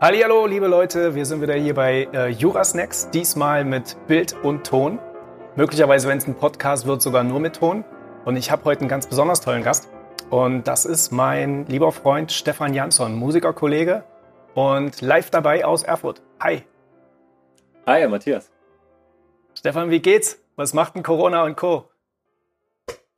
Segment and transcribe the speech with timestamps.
[0.00, 5.00] Hallo, liebe Leute, wir sind wieder hier bei äh, Jurasnacks, diesmal mit Bild und Ton.
[5.56, 7.84] Möglicherweise, wenn es ein Podcast wird, sogar nur mit Ton.
[8.24, 9.88] Und ich habe heute einen ganz besonders tollen Gast.
[10.30, 14.04] Und das ist mein lieber Freund Stefan Jansson, Musikerkollege
[14.54, 16.22] und live dabei aus Erfurt.
[16.38, 16.62] Hi.
[17.84, 18.52] Hi, Matthias.
[19.58, 20.40] Stefan, wie geht's?
[20.54, 21.90] Was macht denn Corona und Co?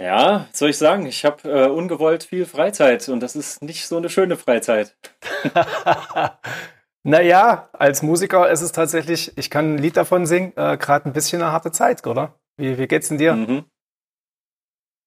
[0.00, 3.98] Ja, soll ich sagen, ich habe äh, ungewollt viel Freizeit und das ist nicht so
[3.98, 4.96] eine schöne Freizeit.
[7.02, 11.12] naja, als Musiker ist es tatsächlich, ich kann ein Lied davon singen, äh, gerade ein
[11.12, 12.34] bisschen eine harte Zeit, oder?
[12.56, 13.34] Wie, wie geht's denn dir?
[13.34, 13.64] Mhm.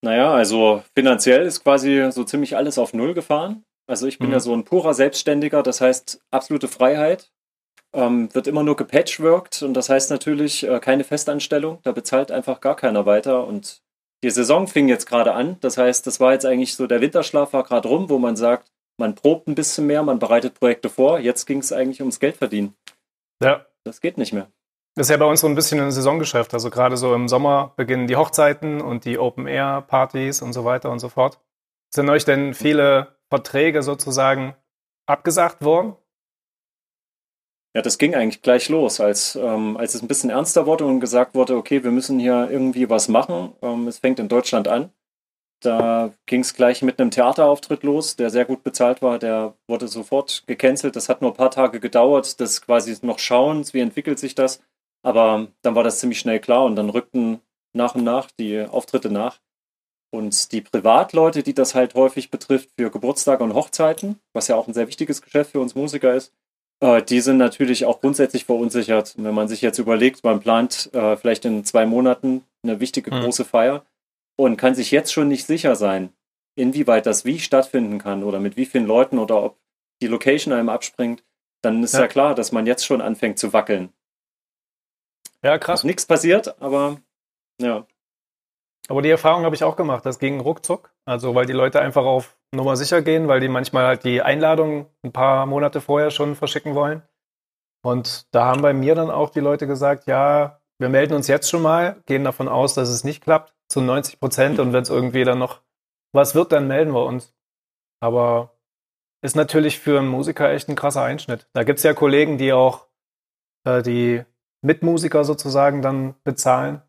[0.03, 3.63] Naja, also finanziell ist quasi so ziemlich alles auf Null gefahren.
[3.87, 4.33] Also ich bin mhm.
[4.33, 7.31] ja so ein purer Selbstständiger, das heißt absolute Freiheit.
[7.95, 11.79] Ähm, wird immer nur gepatchworked und das heißt natürlich äh, keine Festanstellung.
[11.84, 13.81] Da bezahlt einfach gar keiner weiter und
[14.23, 15.57] die Saison fing jetzt gerade an.
[15.62, 18.71] Das heißt, das war jetzt eigentlich so, der Winterschlaf war gerade rum, wo man sagt,
[18.98, 21.20] man probt ein bisschen mehr, man bereitet Projekte vor.
[21.20, 22.76] Jetzt ging es eigentlich ums Geld verdienen.
[23.41, 23.66] Ja.
[23.84, 24.49] Das geht nicht mehr.
[24.96, 26.54] Das ist ja bei uns so ein bisschen ein Saisongeschäft.
[26.54, 30.99] Also gerade so im Sommer beginnen die Hochzeiten und die Open-Air-Partys und so weiter und
[30.99, 31.40] so fort.
[31.94, 34.55] Sind euch denn viele Verträge sozusagen
[35.08, 35.96] abgesagt worden?
[37.76, 40.99] Ja, das ging eigentlich gleich los, als, ähm, als es ein bisschen ernster wurde und
[40.99, 43.54] gesagt wurde, okay, wir müssen hier irgendwie was machen.
[43.64, 44.91] Ähm, es fängt in Deutschland an.
[45.63, 49.17] Da ging es gleich mit einem Theaterauftritt los, der sehr gut bezahlt war.
[49.17, 50.95] Der wurde sofort gecancelt.
[50.95, 54.61] Das hat nur ein paar Tage gedauert, das quasi noch schauen, wie entwickelt sich das.
[55.03, 57.39] Aber dann war das ziemlich schnell klar und dann rückten
[57.73, 59.39] nach und nach die Auftritte nach.
[60.11, 64.67] Und die Privatleute, die das halt häufig betrifft für Geburtstage und Hochzeiten, was ja auch
[64.67, 66.34] ein sehr wichtiges Geschäft für uns Musiker ist,
[66.81, 69.16] äh, die sind natürlich auch grundsätzlich verunsichert.
[69.17, 73.22] Wenn man sich jetzt überlegt, man plant äh, vielleicht in zwei Monaten eine wichtige mhm.
[73.22, 73.85] große Feier
[74.35, 76.13] und kann sich jetzt schon nicht sicher sein,
[76.56, 79.59] inwieweit das wie stattfinden kann oder mit wie vielen Leuten oder ob
[80.02, 81.24] die Location einem abspringt,
[81.62, 83.94] dann ist ja, ja klar, dass man jetzt schon anfängt zu wackeln.
[85.44, 85.84] Ja, krass.
[85.84, 86.97] Nichts passiert, aber
[87.62, 87.85] ja.
[88.90, 90.06] Aber die Erfahrung habe ich auch gemacht.
[90.06, 90.94] Das ging ruckzuck.
[91.06, 94.88] Also, weil die Leute einfach auf Nummer sicher gehen, weil die manchmal halt die Einladung
[95.03, 97.02] ein paar Monate vorher schon verschicken wollen.
[97.81, 101.50] Und da haben bei mir dann auch die Leute gesagt, ja, wir melden uns jetzt
[101.50, 104.59] schon mal, gehen davon aus, dass es nicht klappt, zu 90 Prozent.
[104.59, 105.62] Und wenn es irgendwie dann noch
[106.13, 107.34] was wird, dann melden wir uns.
[108.01, 108.57] Aber
[109.22, 111.47] ist natürlich für einen Musiker echt ein krasser Einschnitt.
[111.53, 112.88] Da gibt es ja Kollegen, die auch
[113.66, 114.23] äh, die
[114.62, 116.81] Mitmusiker sozusagen dann bezahlen.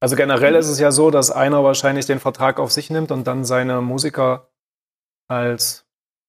[0.00, 0.58] Also generell mhm.
[0.58, 3.80] ist es ja so, dass einer wahrscheinlich den Vertrag auf sich nimmt und dann seine
[3.80, 4.50] Musiker
[5.28, 5.86] als,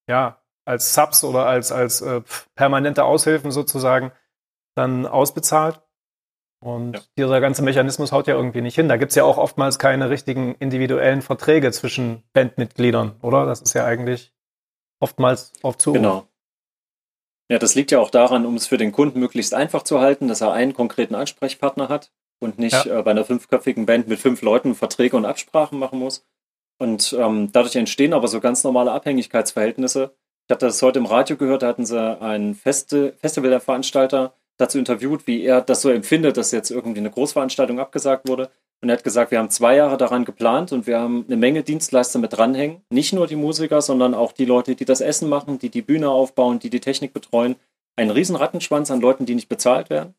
[0.10, 2.22] ja, als Subs oder als, als äh,
[2.56, 4.12] permanente Aushilfen sozusagen
[4.76, 5.82] dann ausbezahlt.
[6.60, 7.02] Und ja.
[7.18, 8.90] dieser ganze Mechanismus haut ja irgendwie nicht hin.
[8.90, 13.46] Da gibt es ja auch oftmals keine richtigen individuellen Verträge zwischen Bandmitgliedern, oder?
[13.46, 14.34] Das ist ja eigentlich
[15.00, 15.94] oftmals auf zu.
[15.94, 16.28] Genau.
[17.50, 20.28] Ja, das liegt ja auch daran, um es für den Kunden möglichst einfach zu halten,
[20.28, 23.00] dass er einen konkreten Ansprechpartner hat und nicht ja.
[23.00, 26.26] äh, bei einer fünfköpfigen Band mit fünf Leuten Verträge und Absprachen machen muss.
[26.80, 30.16] Und ähm, dadurch entstehen aber so ganz normale Abhängigkeitsverhältnisse.
[30.48, 35.28] Ich hatte das heute im Radio gehört, da hatten sie einen Festi Festivalveranstalter dazu interviewt,
[35.28, 38.50] wie er das so empfindet, dass jetzt irgendwie eine Großveranstaltung abgesagt wurde.
[38.82, 41.64] Und er hat gesagt, wir haben zwei Jahre daran geplant und wir haben eine Menge
[41.64, 42.82] Dienstleister mit dranhängen.
[42.90, 46.10] Nicht nur die Musiker, sondern auch die Leute, die das Essen machen, die die Bühne
[46.10, 47.56] aufbauen, die die Technik betreuen.
[47.96, 50.14] Ein riesen Rattenschwanz an Leuten, die nicht bezahlt werden.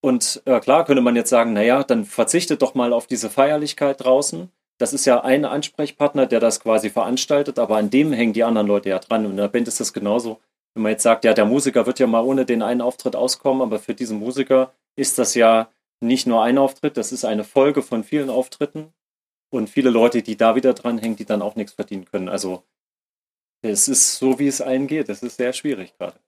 [0.00, 4.04] Und äh, klar könnte man jetzt sagen, naja, dann verzichtet doch mal auf diese Feierlichkeit
[4.04, 8.44] draußen das ist ja ein Ansprechpartner, der das quasi veranstaltet, aber an dem hängen die
[8.44, 9.24] anderen Leute ja dran.
[9.24, 10.40] Und in der Band ist das genauso.
[10.74, 13.62] Wenn man jetzt sagt, ja, der Musiker wird ja mal ohne den einen Auftritt auskommen,
[13.62, 15.68] aber für diesen Musiker ist das ja
[16.00, 18.92] nicht nur ein Auftritt, das ist eine Folge von vielen Auftritten
[19.50, 22.28] und viele Leute, die da wieder dranhängen, die dann auch nichts verdienen können.
[22.28, 22.64] Also
[23.62, 25.08] es ist so, wie es allen geht.
[25.08, 26.18] Es ist sehr schwierig gerade.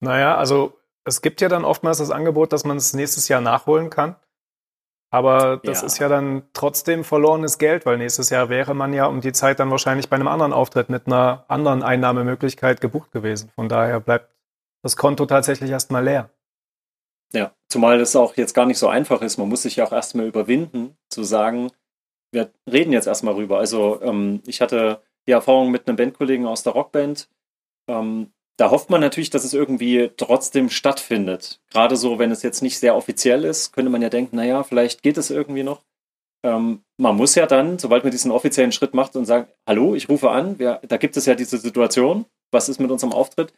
[0.00, 3.90] Naja, also es gibt ja dann oftmals das Angebot, dass man es nächstes Jahr nachholen
[3.90, 4.16] kann.
[5.10, 5.86] Aber das ja.
[5.86, 9.58] ist ja dann trotzdem verlorenes Geld, weil nächstes Jahr wäre man ja um die Zeit
[9.58, 13.50] dann wahrscheinlich bei einem anderen Auftritt mit einer anderen Einnahmemöglichkeit gebucht gewesen.
[13.56, 14.30] Von daher bleibt
[14.82, 16.30] das Konto tatsächlich erstmal leer.
[17.32, 19.36] Ja, zumal es auch jetzt gar nicht so einfach ist.
[19.36, 21.70] Man muss sich ja auch erstmal überwinden, zu sagen,
[22.32, 23.58] wir reden jetzt erstmal rüber.
[23.58, 27.28] Also ähm, ich hatte die Erfahrung mit einem Bandkollegen aus der Rockband,
[27.88, 31.60] ähm, da hofft man natürlich, dass es irgendwie trotzdem stattfindet.
[31.70, 35.02] Gerade so, wenn es jetzt nicht sehr offiziell ist, könnte man ja denken, naja, vielleicht
[35.02, 35.82] geht es irgendwie noch.
[36.44, 40.10] Ähm, man muss ja dann, sobald man diesen offiziellen Schritt macht und sagt, hallo, ich
[40.10, 43.54] rufe an, wer, da gibt es ja diese Situation, was ist mit unserem Auftritt,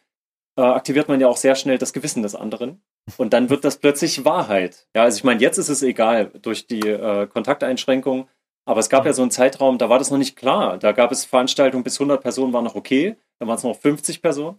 [0.57, 2.81] äh, aktiviert man ja auch sehr schnell das Gewissen des anderen.
[3.17, 4.87] Und dann wird das plötzlich Wahrheit.
[4.95, 8.29] Ja, also ich meine, jetzt ist es egal durch die äh, Kontakteinschränkungen,
[8.65, 10.77] aber es gab ja so einen Zeitraum, da war das noch nicht klar.
[10.77, 14.21] Da gab es Veranstaltungen bis 100 Personen waren noch okay, dann waren es noch 50
[14.21, 14.57] Personen.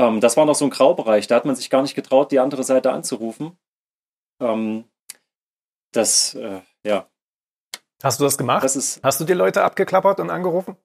[0.00, 1.26] Ähm, das war noch so ein Graubereich.
[1.26, 3.58] Da hat man sich gar nicht getraut, die andere Seite anzurufen.
[4.40, 4.84] Ähm,
[5.92, 7.06] das, äh, ja.
[8.02, 8.64] Hast du das gemacht?
[8.64, 10.76] Das ist, Hast du die Leute abgeklappert und angerufen?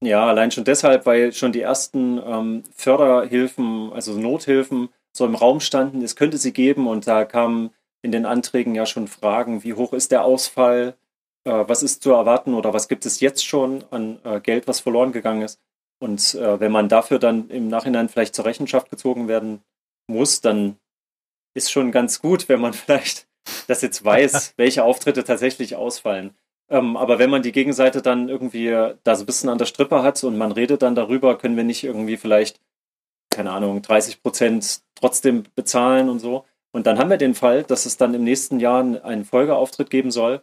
[0.00, 5.60] Ja, allein schon deshalb, weil schon die ersten ähm, Förderhilfen, also Nothilfen, so im Raum
[5.60, 9.74] standen, es könnte sie geben und da kamen in den Anträgen ja schon Fragen, wie
[9.74, 10.96] hoch ist der Ausfall,
[11.44, 14.80] äh, was ist zu erwarten oder was gibt es jetzt schon an äh, Geld, was
[14.80, 15.60] verloren gegangen ist.
[16.00, 19.62] Und äh, wenn man dafür dann im Nachhinein vielleicht zur Rechenschaft gezogen werden
[20.06, 20.76] muss, dann
[21.54, 23.26] ist schon ganz gut, wenn man vielleicht
[23.66, 26.34] das jetzt weiß, welche Auftritte tatsächlich ausfallen.
[26.70, 28.68] Ähm, aber wenn man die Gegenseite dann irgendwie
[29.02, 31.64] da so ein bisschen an der Strippe hat und man redet dann darüber, können wir
[31.64, 32.60] nicht irgendwie vielleicht,
[33.30, 36.44] keine Ahnung, 30 Prozent trotzdem bezahlen und so.
[36.72, 40.10] Und dann haben wir den Fall, dass es dann im nächsten Jahr einen Folgeauftritt geben
[40.10, 40.42] soll.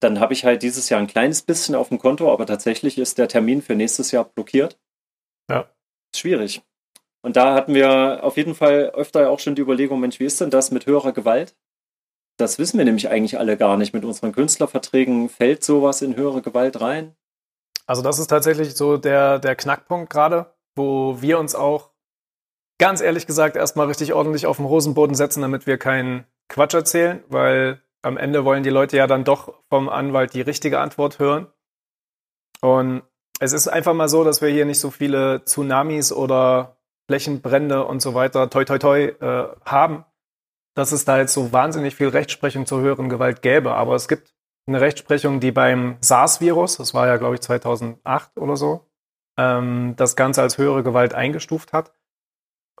[0.00, 3.18] Dann habe ich halt dieses Jahr ein kleines bisschen auf dem Konto, aber tatsächlich ist
[3.18, 4.78] der Termin für nächstes Jahr blockiert.
[5.50, 5.70] Ja.
[6.14, 6.62] Schwierig.
[7.22, 10.40] Und da hatten wir auf jeden Fall öfter auch schon die Überlegung, Mensch, wie ist
[10.40, 11.54] denn das mit höherer Gewalt?
[12.38, 13.92] Das wissen wir nämlich eigentlich alle gar nicht.
[13.92, 17.14] Mit unseren Künstlerverträgen fällt sowas in höhere Gewalt rein?
[17.86, 21.90] Also das ist tatsächlich so der, der Knackpunkt gerade, wo wir uns auch
[22.78, 27.22] ganz ehrlich gesagt erstmal richtig ordentlich auf den Hosenboden setzen, damit wir keinen Quatsch erzählen,
[27.28, 31.48] weil am Ende wollen die Leute ja dann doch vom Anwalt die richtige Antwort hören.
[32.60, 33.02] Und
[33.40, 36.76] es ist einfach mal so, dass wir hier nicht so viele Tsunamis oder
[37.08, 40.04] Flächenbrände und so weiter, toi toi toi, äh, haben
[40.74, 43.74] dass es da jetzt so wahnsinnig viel Rechtsprechung zur höheren Gewalt gäbe.
[43.74, 44.34] Aber es gibt
[44.66, 48.88] eine Rechtsprechung, die beim SARS-Virus, das war ja, glaube ich, 2008 oder so,
[49.36, 51.92] ähm, das Ganze als höhere Gewalt eingestuft hat.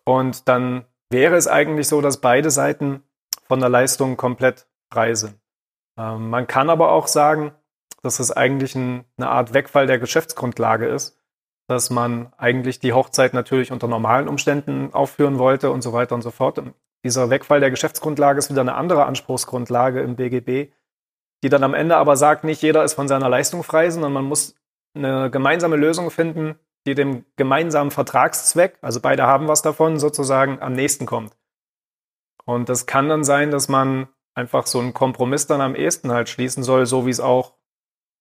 [0.04, 3.02] Und dann wäre es eigentlich so, dass beide Seiten
[3.42, 5.38] von der Leistung komplett frei sind.
[5.98, 7.52] Ähm, man kann aber auch sagen,
[8.02, 11.18] dass es eigentlich ein, eine Art Wegfall der Geschäftsgrundlage ist,
[11.68, 16.22] dass man eigentlich die Hochzeit natürlich unter normalen Umständen aufführen wollte und so weiter und
[16.22, 16.58] so fort
[17.04, 20.72] dieser Wegfall der Geschäftsgrundlage ist wieder eine andere Anspruchsgrundlage im BGB,
[21.42, 24.24] die dann am Ende aber sagt, nicht jeder ist von seiner Leistung frei, sondern man
[24.24, 24.54] muss
[24.94, 30.72] eine gemeinsame Lösung finden, die dem gemeinsamen Vertragszweck, also beide haben was davon, sozusagen am
[30.72, 31.36] nächsten kommt.
[32.44, 34.08] Und das kann dann sein, dass man
[34.40, 37.54] einfach so einen Kompromiss dann am ehesten halt schließen soll, so wie es auch,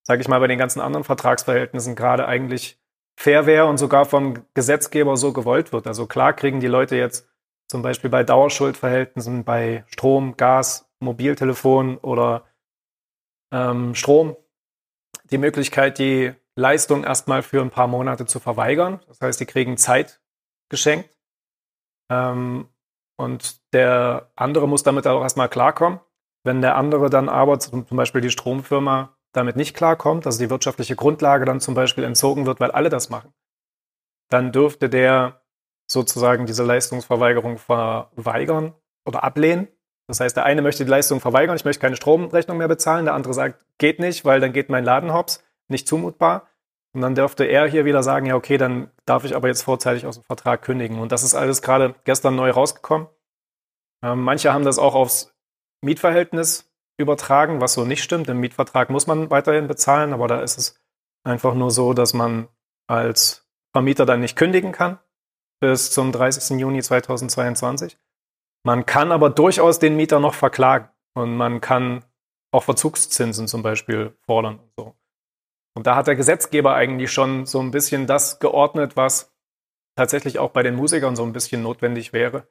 [0.03, 2.79] sage ich mal, bei den ganzen anderen Vertragsverhältnissen gerade eigentlich
[3.17, 5.87] fair wäre und sogar vom Gesetzgeber so gewollt wird.
[5.87, 7.27] Also klar kriegen die Leute jetzt
[7.67, 12.45] zum Beispiel bei Dauerschuldverhältnissen bei Strom, Gas, Mobiltelefon oder
[13.51, 14.35] ähm, Strom
[15.31, 18.99] die Möglichkeit, die Leistung erstmal für ein paar Monate zu verweigern.
[19.07, 20.21] Das heißt, die kriegen Zeit
[20.69, 21.17] geschenkt.
[22.11, 22.69] Ähm,
[23.19, 25.99] und der andere muss damit auch erstmal klarkommen.
[26.43, 30.95] Wenn der andere dann aber, zum Beispiel die Stromfirma, damit nicht klarkommt, also die wirtschaftliche
[30.95, 33.33] Grundlage dann zum Beispiel entzogen wird, weil alle das machen,
[34.29, 35.41] dann dürfte der
[35.87, 38.73] sozusagen diese Leistungsverweigerung verweigern
[39.05, 39.67] oder ablehnen.
[40.07, 43.13] Das heißt, der eine möchte die Leistung verweigern, ich möchte keine Stromrechnung mehr bezahlen, der
[43.13, 46.47] andere sagt, geht nicht, weil dann geht mein Laden hops, nicht zumutbar.
[46.93, 50.07] Und dann dürfte er hier wieder sagen, ja, okay, dann darf ich aber jetzt vorzeitig
[50.07, 50.99] aus dem Vertrag kündigen.
[50.99, 53.07] Und das ist alles gerade gestern neu rausgekommen.
[54.03, 55.35] Ähm, manche haben das auch aufs
[55.81, 58.29] Mietverhältnis übertragen, was so nicht stimmt.
[58.29, 60.79] Im Mietvertrag muss man weiterhin bezahlen, aber da ist es
[61.23, 62.47] einfach nur so, dass man
[62.87, 64.99] als Vermieter dann nicht kündigen kann
[65.61, 66.59] bis zum 30.
[66.59, 67.97] Juni 2022.
[68.65, 72.03] Man kann aber durchaus den Mieter noch verklagen und man kann
[72.51, 74.95] auch Verzugszinsen zum Beispiel fordern und so.
[75.75, 79.33] Und da hat der Gesetzgeber eigentlich schon so ein bisschen das geordnet, was
[79.95, 82.47] tatsächlich auch bei den Musikern so ein bisschen notwendig wäre,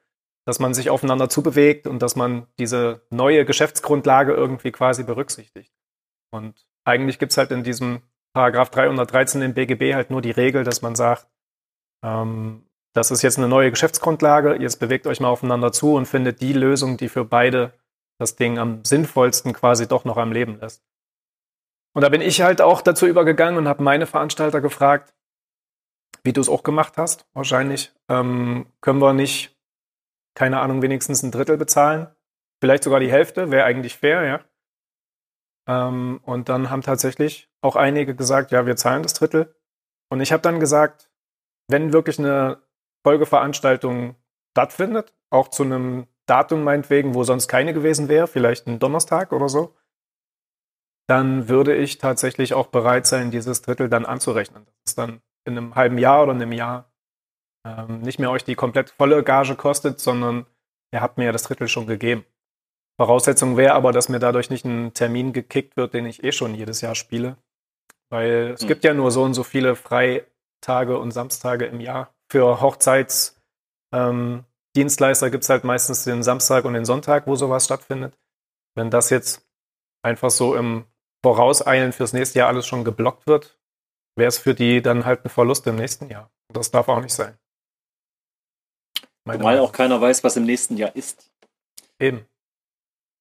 [0.48, 5.74] dass man sich aufeinander zubewegt und dass man diese neue Geschäftsgrundlage irgendwie quasi berücksichtigt.
[6.30, 8.00] Und eigentlich gibt es halt in diesem
[8.32, 11.28] Paragraph 313 im BGB halt nur die Regel, dass man sagt,
[12.02, 12.64] ähm,
[12.94, 16.54] das ist jetzt eine neue Geschäftsgrundlage, jetzt bewegt euch mal aufeinander zu und findet die
[16.54, 17.74] Lösung, die für beide
[18.18, 20.82] das Ding am sinnvollsten quasi doch noch am Leben lässt.
[21.94, 25.12] Und da bin ich halt auch dazu übergegangen und habe meine Veranstalter gefragt,
[26.24, 27.92] wie du es auch gemacht hast, wahrscheinlich.
[28.08, 29.57] Ähm, können wir nicht,
[30.38, 32.06] keine Ahnung, wenigstens ein Drittel bezahlen?
[32.62, 34.40] Vielleicht sogar die Hälfte, wäre eigentlich fair, ja.
[35.68, 39.56] Ähm, und dann haben tatsächlich auch einige gesagt, ja, wir zahlen das Drittel.
[40.08, 41.10] Und ich habe dann gesagt,
[41.68, 42.62] wenn wirklich eine
[43.04, 44.14] Folgeveranstaltung
[44.56, 49.48] stattfindet, auch zu einem Datum meinetwegen, wo sonst keine gewesen wäre, vielleicht ein Donnerstag oder
[49.48, 49.74] so,
[51.08, 54.66] dann würde ich tatsächlich auch bereit sein, dieses Drittel dann anzurechnen.
[54.66, 56.92] Das ist dann in einem halben Jahr oder einem Jahr
[57.76, 60.46] ähm, nicht mehr euch die komplett volle Gage kostet, sondern
[60.92, 62.24] ihr habt mir ja das Drittel schon gegeben.
[63.00, 66.54] Voraussetzung wäre aber, dass mir dadurch nicht ein Termin gekickt wird, den ich eh schon
[66.54, 67.36] jedes Jahr spiele.
[68.10, 68.68] Weil es hm.
[68.68, 73.36] gibt ja nur so und so viele Freitage und Samstage im Jahr für Hochzeits-
[73.92, 74.44] Ähm,
[74.74, 78.18] gibt es halt meistens den Samstag und den Sonntag, wo sowas stattfindet.
[78.76, 79.48] Wenn das jetzt
[80.04, 80.84] einfach so im
[81.24, 83.58] Vorauseilen fürs nächste Jahr alles schon geblockt wird,
[84.16, 86.30] wäre es für die dann halt ein Verlust im nächsten Jahr.
[86.52, 87.37] Das darf auch nicht sein.
[89.28, 91.30] Weil auch keiner weiß, was im nächsten Jahr ist.
[91.98, 92.26] Eben.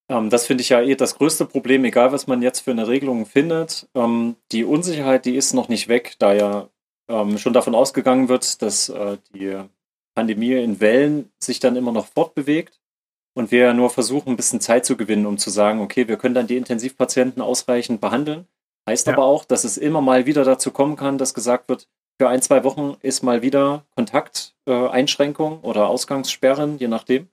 [0.10, 2.88] Ähm, das finde ich ja eh das größte Problem, egal was man jetzt für eine
[2.88, 3.88] Regelung findet.
[3.94, 6.70] Ähm, die Unsicherheit, die ist noch nicht weg, da ja
[7.10, 9.62] ähm, schon davon ausgegangen wird, dass äh, die
[10.16, 12.80] Pandemie in Wellen sich dann immer noch fortbewegt
[13.36, 16.36] und wir nur versuchen, ein bisschen Zeit zu gewinnen, um zu sagen, okay, wir können
[16.36, 18.48] dann die Intensivpatienten ausreichend behandeln.
[18.90, 19.14] Heißt ja.
[19.14, 21.88] aber auch, dass es immer mal wieder dazu kommen kann, dass gesagt wird,
[22.20, 27.30] für ein, zwei Wochen ist mal wieder Kontakteinschränkung äh, oder Ausgangssperren, je nachdem.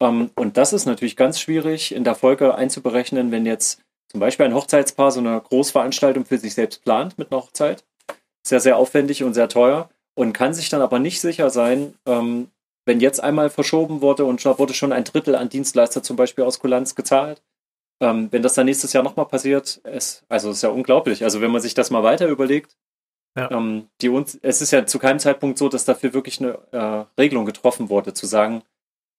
[0.00, 4.46] Ähm, und das ist natürlich ganz schwierig in der Folge einzuberechnen, wenn jetzt zum Beispiel
[4.46, 7.84] ein Hochzeitspaar so eine Großveranstaltung für sich selbst plant mit einer Hochzeit.
[8.46, 12.50] Sehr, sehr aufwendig und sehr teuer und kann sich dann aber nicht sicher sein, ähm,
[12.86, 16.44] wenn jetzt einmal verschoben wurde und da wurde schon ein Drittel an Dienstleister zum Beispiel
[16.44, 17.42] aus Kulanz gezahlt.
[18.02, 21.22] Ähm, wenn das dann nächstes Jahr nochmal passiert, ist, also ist ja unglaublich.
[21.22, 22.76] Also wenn man sich das mal weiter überlegt,
[23.36, 23.50] ja.
[23.50, 24.08] ähm, die,
[24.42, 28.14] es ist ja zu keinem Zeitpunkt so, dass dafür wirklich eine äh, Regelung getroffen wurde,
[28.14, 28.62] zu sagen,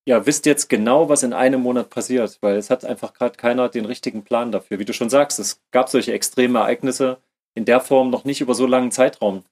[0.07, 3.69] ja, wisst jetzt genau, was in einem Monat passiert, weil es hat einfach gerade keiner
[3.69, 4.79] den richtigen Plan dafür.
[4.79, 7.17] Wie du schon sagst, es gab solche extreme Ereignisse
[7.53, 9.43] in der Form noch nicht über so langen Zeitraum.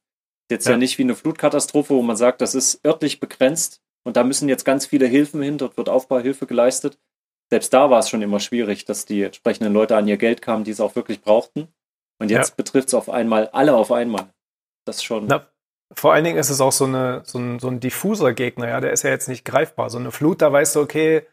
[0.49, 0.71] Jetzt ja.
[0.71, 4.49] ja nicht wie eine Flutkatastrophe, wo man sagt, das ist örtlich begrenzt und da müssen
[4.49, 6.97] jetzt ganz viele Hilfen hin, dort wird Aufbauhilfe geleistet.
[7.51, 10.63] Selbst da war es schon immer schwierig, dass die entsprechenden Leute an ihr Geld kamen,
[10.63, 11.67] die es auch wirklich brauchten.
[12.19, 12.55] Und jetzt ja.
[12.57, 14.33] betrifft es auf einmal alle auf einmal.
[14.85, 15.27] Das schon.
[15.27, 15.47] Na,
[15.93, 18.79] vor allen Dingen ist es auch so, eine, so, ein, so ein diffuser Gegner, ja,
[18.79, 19.89] der ist ja jetzt nicht greifbar.
[19.89, 21.25] So eine Flut, da weißt du, okay,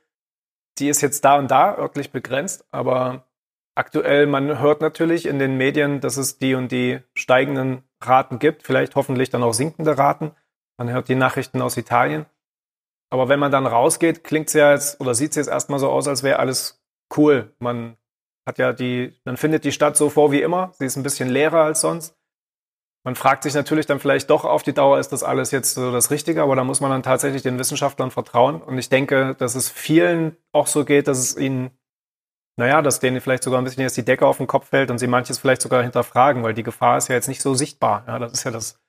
[0.78, 3.26] die ist jetzt da und da örtlich begrenzt, aber
[3.74, 8.62] aktuell, man hört natürlich in den Medien, dass es die und die steigenden Raten gibt,
[8.62, 10.32] vielleicht hoffentlich dann auch sinkende Raten.
[10.78, 12.26] Man hört die Nachrichten aus Italien.
[13.10, 15.88] Aber wenn man dann rausgeht, klingt es ja jetzt oder sieht es jetzt erstmal so
[15.90, 16.82] aus, als wäre alles
[17.16, 17.54] cool.
[17.58, 17.96] Man
[18.46, 20.72] hat ja die, man findet die Stadt so vor wie immer.
[20.74, 22.15] Sie ist ein bisschen leerer als sonst
[23.06, 25.92] man fragt sich natürlich dann vielleicht doch auf die Dauer, ist das alles jetzt so
[25.92, 28.60] das Richtige, aber da muss man dann tatsächlich den Wissenschaftlern vertrauen.
[28.60, 31.70] Und ich denke, dass es vielen auch so geht, dass es ihnen,
[32.56, 34.98] naja, dass denen vielleicht sogar ein bisschen jetzt die Decke auf den Kopf fällt und
[34.98, 38.02] sie manches vielleicht sogar hinterfragen, weil die Gefahr ist ja jetzt nicht so sichtbar.
[38.08, 38.80] Ja, das ist ja das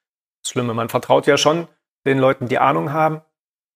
[0.44, 0.74] Schlimme.
[0.74, 1.68] Man vertraut ja schon
[2.08, 3.22] den Leuten, die Ahnung haben.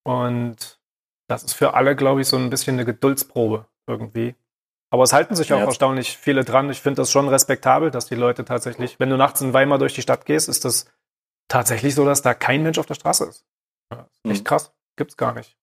[0.04, 0.82] Und
[1.28, 4.34] das ist für alle, glaube ich, so ein bisschen eine Geduldsprobe irgendwie.
[4.94, 6.70] Aber es halten sich ja, auch erstaunlich viele dran.
[6.70, 9.94] Ich finde das schon respektabel, dass die Leute tatsächlich, wenn du nachts in Weimar durch
[9.94, 10.86] die Stadt gehst, ist das
[11.48, 13.46] tatsächlich so, dass da kein Mensch auf der Straße ist.
[13.92, 14.46] Ja, echt mhm.
[14.46, 14.74] krass.
[14.98, 15.58] Gibt's gar nicht.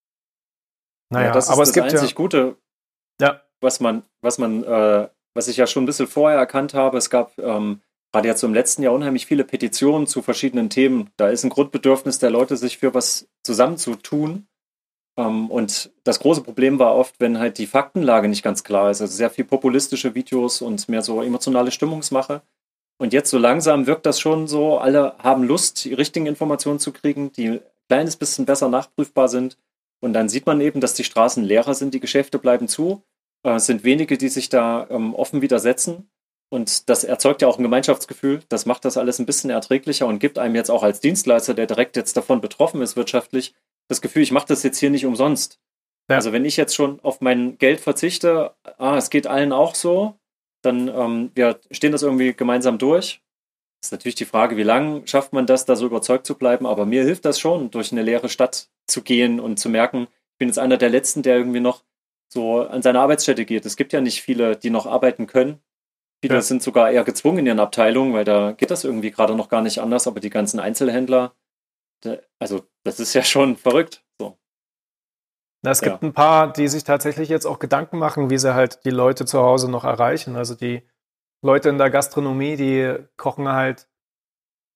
[1.10, 2.56] Naja, ja, das ist aber das es gibt einzig ja, Gute,
[3.20, 3.42] ja.
[3.60, 6.96] was man, was man, äh, was ich ja schon ein bisschen vorher erkannt habe.
[6.96, 7.82] Es gab ähm,
[8.12, 11.10] gerade jetzt so im letzten Jahr unheimlich viele Petitionen zu verschiedenen Themen.
[11.16, 14.47] Da ist ein Grundbedürfnis der Leute, sich für was zusammenzutun.
[15.18, 19.02] Ähm, und das große Problem war oft, wenn halt die Faktenlage nicht ganz klar ist.
[19.02, 22.40] Also sehr viel populistische Videos und mehr so emotionale Stimmungsmache.
[22.98, 26.92] Und jetzt so langsam wirkt das schon so, alle haben Lust, die richtigen Informationen zu
[26.92, 29.58] kriegen, die ein kleines bisschen besser nachprüfbar sind.
[30.00, 33.02] Und dann sieht man eben, dass die Straßen leerer sind, die Geschäfte bleiben zu.
[33.44, 36.08] Äh, es sind wenige, die sich da ähm, offen widersetzen.
[36.50, 38.40] Und das erzeugt ja auch ein Gemeinschaftsgefühl.
[38.48, 41.66] Das macht das alles ein bisschen erträglicher und gibt einem jetzt auch als Dienstleister, der
[41.66, 43.54] direkt jetzt davon betroffen ist wirtschaftlich,
[43.88, 45.60] das Gefühl, ich mache das jetzt hier nicht umsonst.
[46.08, 46.16] Ja.
[46.16, 50.18] Also wenn ich jetzt schon auf mein Geld verzichte, ah, es geht allen auch so,
[50.62, 53.22] dann ähm, wir stehen das irgendwie gemeinsam durch.
[53.82, 56.66] Ist natürlich die Frage, wie lange schafft man das, da so überzeugt zu bleiben.
[56.66, 60.38] Aber mir hilft das schon, durch eine leere Stadt zu gehen und zu merken, ich
[60.38, 61.84] bin jetzt einer der Letzten, der irgendwie noch
[62.28, 63.66] so an seine Arbeitsstätte geht.
[63.66, 65.60] Es gibt ja nicht viele, die noch arbeiten können.
[66.20, 66.42] Viele ja.
[66.42, 69.62] sind sogar eher gezwungen in ihren Abteilungen, weil da geht das irgendwie gerade noch gar
[69.62, 70.06] nicht anders.
[70.08, 71.34] Aber die ganzen Einzelhändler,
[72.38, 74.04] also das ist ja schon verrückt.
[74.20, 74.38] So.
[75.62, 76.08] Na, es gibt ja.
[76.08, 79.40] ein paar, die sich tatsächlich jetzt auch Gedanken machen, wie sie halt die Leute zu
[79.40, 80.36] Hause noch erreichen.
[80.36, 80.82] Also die
[81.42, 83.88] Leute in der Gastronomie, die kochen halt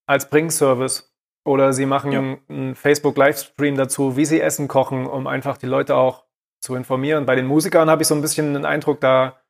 [0.06, 1.14] als Bringservice
[1.44, 2.38] oder sie machen ja.
[2.48, 6.24] einen Facebook-Livestream dazu, wie sie Essen kochen, um einfach die Leute auch
[6.60, 7.26] zu informieren.
[7.26, 9.40] Bei den Musikern habe ich so ein bisschen den Eindruck, da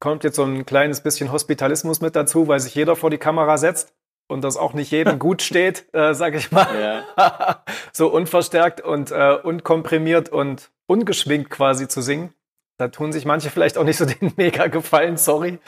[0.00, 3.58] kommt jetzt so ein kleines bisschen Hospitalismus mit dazu, weil sich jeder vor die Kamera
[3.58, 3.94] setzt
[4.32, 7.04] und das auch nicht jedem gut steht, äh, sag ich mal.
[7.16, 7.62] Ja.
[7.92, 12.32] so unverstärkt und äh, unkomprimiert und ungeschminkt quasi zu singen.
[12.78, 15.58] Da tun sich manche vielleicht auch nicht so den mega Gefallen, sorry.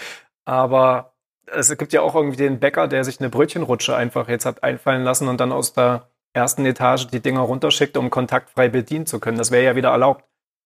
[0.44, 1.12] Aber
[1.46, 5.04] es gibt ja auch irgendwie den Bäcker, der sich eine Brötchenrutsche einfach jetzt hat einfallen
[5.04, 9.38] lassen und dann aus der ersten Etage die Dinger runterschickt, um kontaktfrei bedienen zu können.
[9.38, 10.24] Das wäre ja wieder erlaubt.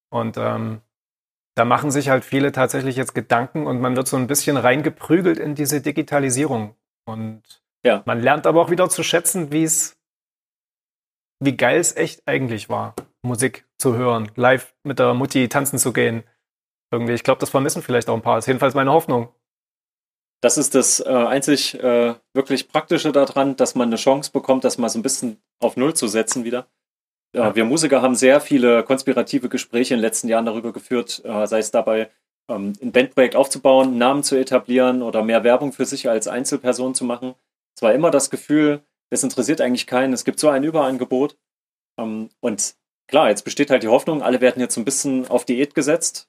[0.09, 0.81] Und ähm,
[1.55, 5.37] da machen sich halt viele tatsächlich jetzt Gedanken und man wird so ein bisschen reingeprügelt
[5.37, 6.75] in diese Digitalisierung.
[7.05, 8.03] Und ja.
[8.05, 9.97] Man lernt aber auch wieder zu schätzen, wie es,
[11.39, 12.95] wie geil es echt eigentlich war.
[13.21, 16.23] Musik zu hören, live mit der Mutti tanzen zu gehen.
[16.91, 18.35] Irgendwie, ich glaube, das vermissen vielleicht auch ein paar.
[18.35, 19.29] Das ist jedenfalls meine Hoffnung.
[20.41, 24.77] Das ist das äh, einzig äh, wirklich Praktische daran, dass man eine Chance bekommt, das
[24.77, 26.67] mal so ein bisschen auf Null zu setzen wieder.
[27.33, 31.45] Äh, wir Musiker haben sehr viele konspirative Gespräche in den letzten Jahren darüber geführt, äh,
[31.45, 32.09] sei es dabei,
[32.49, 37.03] ähm, ein Bandprojekt aufzubauen, Namen zu etablieren oder mehr Werbung für sich als Einzelperson zu
[37.03, 37.35] machen.
[37.79, 41.37] Es war immer das Gefühl, es interessiert eigentlich keinen, es gibt so ein Überangebot.
[41.97, 42.75] Ähm, und
[43.07, 46.27] klar, jetzt besteht halt die Hoffnung, alle werden jetzt ein bisschen auf Diät gesetzt.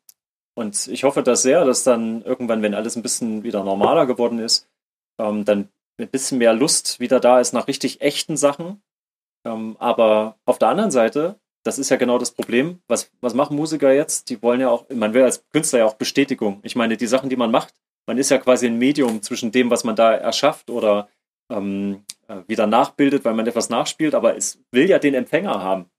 [0.55, 4.39] Und ich hoffe das sehr, dass dann irgendwann, wenn alles ein bisschen wieder normaler geworden
[4.39, 4.69] ist,
[5.19, 8.81] ähm, dann ein bisschen mehr Lust wieder da ist nach richtig echten Sachen.
[9.43, 12.81] aber auf der anderen Seite das ist ja genau das Problem.
[12.89, 14.31] Was, was machen Musiker jetzt?
[14.31, 16.61] Die wollen ja auch, man will als Künstler ja auch Bestätigung.
[16.63, 17.75] Ich meine, die Sachen, die man macht,
[18.07, 21.09] man ist ja quasi ein Medium zwischen dem, was man da erschafft oder
[21.51, 25.91] ähm, äh, wieder nachbildet, weil man etwas nachspielt, aber es will ja den Empfänger haben.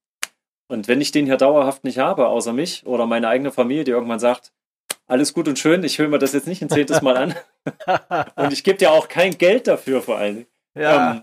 [0.67, 3.91] Und wenn ich den hier dauerhaft nicht habe, außer mich oder meine eigene Familie, die
[3.91, 4.53] irgendwann sagt,
[5.07, 7.35] alles gut und schön, ich höre mir das jetzt nicht ein zehntes Mal an.
[8.37, 10.45] und ich gebe dir auch kein Geld dafür vor allem.
[10.73, 11.11] Ja.
[11.11, 11.21] Ähm,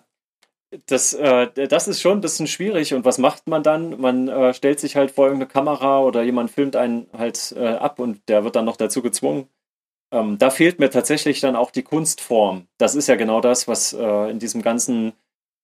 [0.87, 2.93] das, äh, das ist schon ein bisschen schwierig.
[2.93, 3.99] Und was macht man dann?
[3.99, 7.99] Man äh, stellt sich halt vor irgendeine Kamera oder jemand filmt einen halt äh, ab
[7.99, 9.49] und der wird dann noch dazu gezwungen.
[10.13, 12.67] Ähm, da fehlt mir tatsächlich dann auch die Kunstform.
[12.79, 15.13] Das ist ja genau das, was äh, in diesem ganzen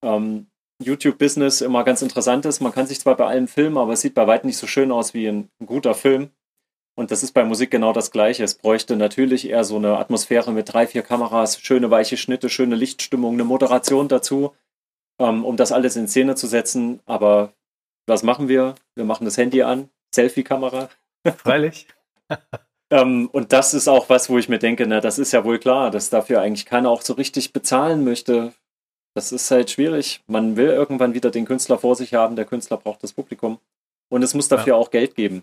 [0.02, 0.46] ähm,
[0.82, 2.60] YouTube-Business immer ganz interessant ist.
[2.60, 4.92] Man kann sich zwar bei allem filmen, aber es sieht bei weitem nicht so schön
[4.92, 6.30] aus wie ein, ein guter Film.
[6.96, 8.44] Und das ist bei Musik genau das Gleiche.
[8.44, 12.76] Es bräuchte natürlich eher so eine Atmosphäre mit drei, vier Kameras, schöne weiche Schnitte, schöne
[12.76, 14.52] Lichtstimmung, eine Moderation dazu
[15.18, 17.00] ähm, um das alles in Szene zu setzen.
[17.06, 17.54] Aber
[18.06, 18.74] was machen wir?
[18.94, 20.88] Wir machen das Handy an, Selfie-Kamera.
[21.36, 21.88] Freilich.
[22.94, 25.58] ähm, und das ist auch was, wo ich mir denke, na, das ist ja wohl
[25.58, 28.52] klar, dass dafür eigentlich keiner auch so richtig bezahlen möchte.
[29.14, 30.22] Das ist halt schwierig.
[30.28, 33.58] Man will irgendwann wieder den Künstler vor sich haben, der Künstler braucht das Publikum.
[34.10, 34.78] Und es muss dafür ja.
[34.78, 35.42] auch Geld geben.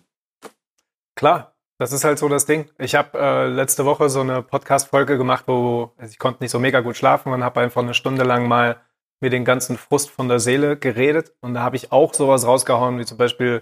[1.15, 2.69] Klar, das ist halt so das Ding.
[2.77, 6.59] Ich habe äh, letzte Woche so eine Podcast-Folge gemacht, wo also ich konnte nicht so
[6.59, 8.79] mega gut schlafen und habe einfach eine Stunde lang mal
[9.19, 11.33] mir den ganzen Frust von der Seele geredet.
[11.41, 13.61] Und da habe ich auch sowas rausgehauen, wie zum Beispiel,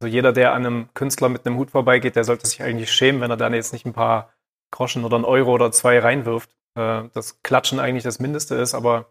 [0.00, 3.20] also jeder, der an einem Künstler mit einem Hut vorbeigeht, der sollte sich eigentlich schämen,
[3.20, 4.32] wenn er dann jetzt nicht ein paar
[4.70, 6.50] Groschen oder ein Euro oder zwei reinwirft.
[6.74, 9.06] Äh, das Klatschen eigentlich das Mindeste ist, aber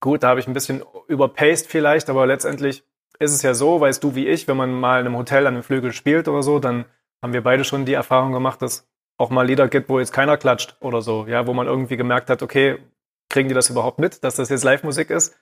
[0.00, 2.84] gut, da habe ich ein bisschen überpaced vielleicht, aber letztendlich
[3.18, 5.54] ist es ja so, weißt du wie ich, wenn man mal in einem Hotel an
[5.54, 6.84] einem Flügel spielt oder so, dann
[7.22, 10.36] haben wir beide schon die Erfahrung gemacht, dass auch mal Lieder gibt, wo jetzt keiner
[10.36, 12.78] klatscht oder so, ja, wo man irgendwie gemerkt hat, okay,
[13.28, 15.34] kriegen die das überhaupt mit, dass das jetzt Live-Musik ist?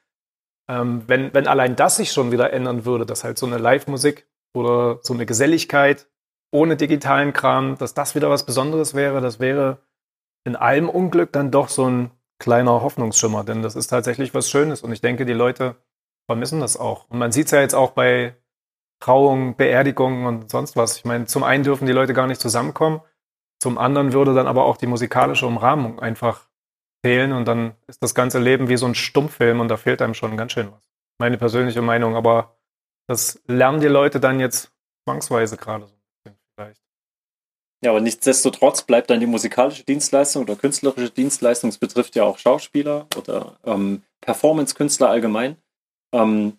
[0.70, 4.28] Ähm, wenn, wenn allein das sich schon wieder ändern würde, dass halt so eine Live-Musik
[4.54, 6.08] oder so eine Geselligkeit
[6.52, 9.78] ohne digitalen Kram, dass das wieder was Besonderes wäre, das wäre
[10.44, 14.82] in allem Unglück dann doch so ein kleiner Hoffnungsschimmer, denn das ist tatsächlich was Schönes
[14.82, 15.74] und ich denke, die Leute
[16.26, 17.10] vermissen das auch.
[17.10, 18.36] Und man sieht es ja jetzt auch bei
[19.00, 20.96] Trauungen, Beerdigungen und sonst was.
[20.96, 23.00] Ich meine, zum einen dürfen die Leute gar nicht zusammenkommen,
[23.58, 26.48] zum anderen würde dann aber auch die musikalische Umrahmung einfach
[27.04, 30.14] fehlen und dann ist das ganze Leben wie so ein Stummfilm und da fehlt einem
[30.14, 30.90] schon ganz schön was.
[31.18, 32.56] Meine persönliche Meinung, aber
[33.06, 34.72] das lernen die Leute dann jetzt
[35.04, 36.82] zwangsweise gerade so ein bisschen vielleicht.
[37.82, 42.38] Ja, aber nichtsdestotrotz bleibt dann die musikalische Dienstleistung oder künstlerische Dienstleistung, es betrifft ja auch
[42.38, 45.56] Schauspieler oder ähm, Performance-Künstler allgemein.
[46.12, 46.58] Ähm,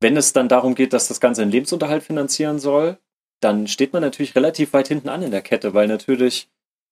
[0.00, 2.98] wenn es dann darum geht, dass das Ganze einen Lebensunterhalt finanzieren soll,
[3.40, 6.48] dann steht man natürlich relativ weit hinten an in der Kette, weil natürlich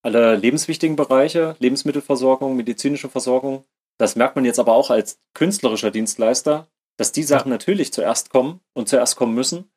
[0.07, 3.65] alle lebenswichtigen Bereiche, Lebensmittelversorgung, medizinische Versorgung.
[3.99, 8.61] Das merkt man jetzt aber auch als künstlerischer Dienstleister, dass die Sachen natürlich zuerst kommen
[8.73, 9.69] und zuerst kommen müssen.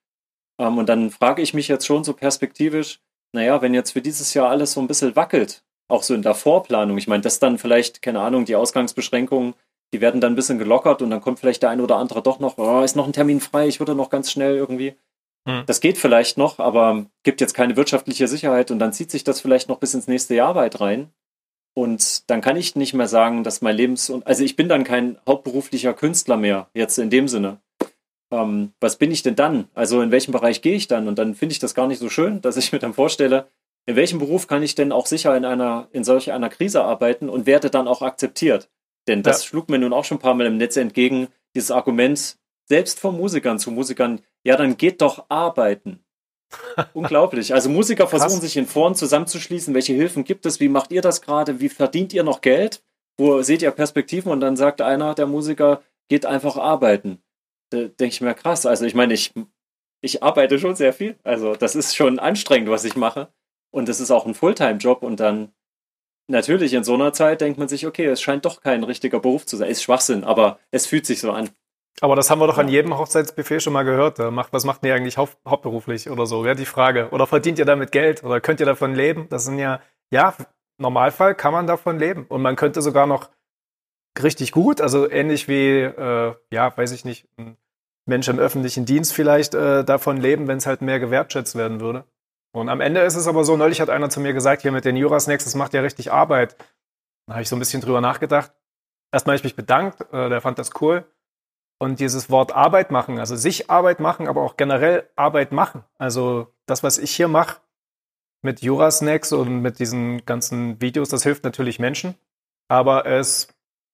[0.60, 3.00] Ähm, und dann frage ich mich jetzt schon so perspektivisch,
[3.34, 6.36] naja, wenn jetzt für dieses Jahr alles so ein bisschen wackelt, auch so in der
[6.36, 9.56] Vorplanung, ich meine, das dann vielleicht, keine Ahnung, die Ausgangsbeschränkungen,
[9.94, 12.38] die werden dann ein bisschen gelockert und dann kommt vielleicht der ein oder andere doch
[12.38, 14.96] noch, oh, ist noch ein Termin frei, ich würde noch ganz schnell irgendwie.
[15.50, 15.64] Hm.
[15.66, 19.42] Das geht vielleicht noch, aber gibt jetzt keine wirtschaftliche Sicherheit und dann zieht sich das
[19.42, 21.10] vielleicht noch bis ins nächste Jahr weit rein.
[21.74, 24.12] Und dann kann ich nicht mehr sagen, dass mein Lebens...
[24.26, 27.62] Also ich bin dann kein hauptberuflicher Künstler mehr, jetzt in dem Sinne.
[28.32, 29.70] Ähm, was bin ich denn dann?
[29.74, 31.08] Also in welchem Bereich gehe ich dann?
[31.08, 33.48] Und dann finde ich das gar nicht so schön, dass ich mir dann vorstelle,
[33.86, 37.30] in welchem Beruf kann ich denn auch sicher in einer, in solch einer Krise arbeiten
[37.30, 38.70] und werde dann auch akzeptiert?
[39.08, 39.50] Denn das ja.
[39.50, 43.18] schlug mir nun auch schon ein paar Mal im Netz entgegen, dieses Argument, selbst von
[43.18, 46.04] Musikern zu Musikern, ja, dann geht doch arbeiten.
[46.93, 47.54] Unglaublich.
[47.54, 48.41] Also Musiker versuchen Krass.
[48.41, 49.73] sich in Foren zusammenzuschließen.
[49.73, 50.60] Welche Hilfen gibt es?
[50.60, 51.60] Wie macht ihr das gerade?
[51.60, 52.84] Wie verdient ihr noch Geld?
[53.17, 54.32] Wo seht ihr Perspektiven?
[54.32, 57.21] Und dann sagt einer der Musiker, geht einfach arbeiten.
[57.69, 58.65] Da denke ich mir, krass.
[58.65, 59.34] Also ich meine, ich,
[60.02, 61.17] ich arbeite schon sehr viel.
[61.23, 63.32] Also das ist schon anstrengend, was ich mache.
[63.71, 65.04] Und das ist auch ein Fulltime-Job.
[65.04, 65.52] Und dann
[66.28, 69.45] natürlich in so einer Zeit denkt man sich, okay, es scheint doch kein richtiger Beruf
[69.45, 69.69] zu sein.
[69.69, 71.49] Ist Schwachsinn, aber es fühlt sich so an.
[72.02, 74.20] Aber das haben wir doch an jedem Hochzeitsbuffet schon mal gehört.
[74.20, 76.44] Was macht ihr eigentlich haupt, hauptberuflich oder so?
[76.46, 77.10] Wäre die Frage.
[77.12, 78.24] Oder verdient ihr damit Geld?
[78.24, 79.28] Oder könnt ihr davon leben?
[79.30, 79.82] Das sind ja,
[80.12, 80.34] ja,
[80.78, 82.26] Normalfall kann man davon leben.
[82.30, 83.30] Und man könnte sogar noch
[84.22, 87.58] richtig gut, also ähnlich wie, äh, ja, weiß ich nicht, ein
[88.06, 92.06] Mensch im öffentlichen Dienst vielleicht äh, davon leben, wenn es halt mehr gewertschätzt werden würde.
[92.52, 94.86] Und am Ende ist es aber so, neulich hat einer zu mir gesagt, hier mit
[94.86, 96.56] den Jurasnacks, das macht ja richtig Arbeit.
[97.28, 98.52] Da habe ich so ein bisschen drüber nachgedacht.
[99.12, 101.06] Erstmal habe ich mich bedankt, äh, der fand das cool.
[101.82, 105.86] Und dieses Wort Arbeit machen, also sich Arbeit machen, aber auch generell Arbeit machen.
[105.98, 107.62] Also das, was ich hier mache
[108.42, 112.15] mit Jurasnacks und mit diesen ganzen Videos, das hilft natürlich Menschen.
[112.68, 113.48] Aber es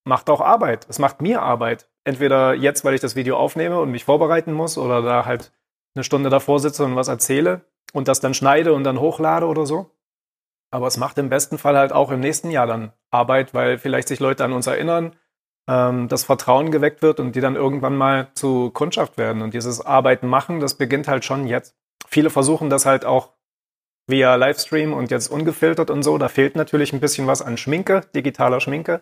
[0.04, 0.88] macht auch Arbeit.
[0.90, 1.88] Es macht mir Arbeit.
[2.04, 5.52] Entweder jetzt, weil ich das Video aufnehme und mich vorbereiten muss oder da halt
[5.96, 9.66] eine Stunde davor sitze und was erzähle und das dann schneide und dann hochlade oder
[9.66, 9.92] so.
[10.72, 14.08] Aber es macht im besten Fall halt auch im nächsten Jahr dann Arbeit, weil vielleicht
[14.08, 15.16] sich Leute an uns erinnern,
[15.68, 19.42] ähm, das Vertrauen geweckt wird und die dann irgendwann mal zu Kundschaft werden.
[19.42, 21.76] Und dieses Arbeiten machen, das beginnt halt schon jetzt.
[22.08, 23.34] Viele versuchen das halt auch
[24.08, 26.18] via Livestream und jetzt ungefiltert und so.
[26.18, 29.02] Da fehlt natürlich ein bisschen was an Schminke, digitaler Schminke.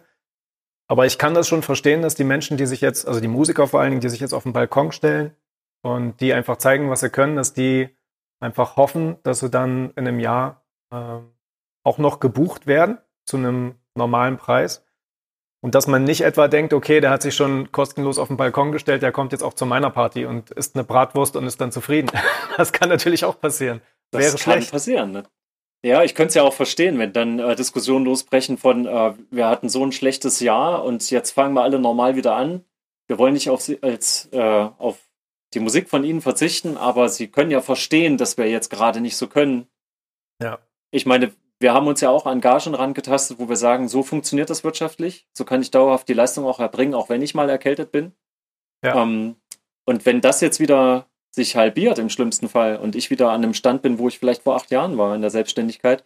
[0.88, 3.68] Aber ich kann das schon verstehen, dass die Menschen, die sich jetzt, also die Musiker
[3.68, 5.36] vor allen Dingen, die sich jetzt auf den Balkon stellen
[5.82, 7.90] und die einfach zeigen, was sie können, dass die
[8.40, 11.20] einfach hoffen, dass sie dann in einem Jahr äh,
[11.84, 14.83] auch noch gebucht werden zu einem normalen Preis.
[15.64, 18.74] Und dass man nicht etwa denkt, okay, der hat sich schon kostenlos auf den Balkon
[18.74, 21.72] gestellt, der kommt jetzt auch zu meiner Party und isst eine Bratwurst und ist dann
[21.72, 22.12] zufrieden.
[22.58, 23.82] Das kann natürlich auch passieren.
[24.12, 24.72] Das Wäre kann schlecht.
[24.72, 25.24] passieren, ne?
[25.82, 29.48] Ja, ich könnte es ja auch verstehen, wenn dann äh, Diskussionen losbrechen von, äh, wir
[29.48, 32.66] hatten so ein schlechtes Jahr und jetzt fangen wir alle normal wieder an.
[33.08, 35.00] Wir wollen nicht auf, sie, als, äh, auf
[35.54, 39.16] die Musik von ihnen verzichten, aber sie können ja verstehen, dass wir jetzt gerade nicht
[39.16, 39.68] so können.
[40.42, 40.60] Ja.
[40.92, 41.32] Ich meine,
[41.64, 45.26] wir haben uns ja auch an Gagen rangetastet, wo wir sagen, so funktioniert das wirtschaftlich,
[45.34, 48.12] so kann ich dauerhaft die Leistung auch erbringen, auch wenn ich mal erkältet bin.
[48.84, 49.02] Ja.
[49.02, 49.38] Ähm,
[49.86, 53.54] und wenn das jetzt wieder sich halbiert im schlimmsten Fall und ich wieder an einem
[53.54, 56.06] Stand bin, wo ich vielleicht vor acht Jahren war in der Selbstständigkeit,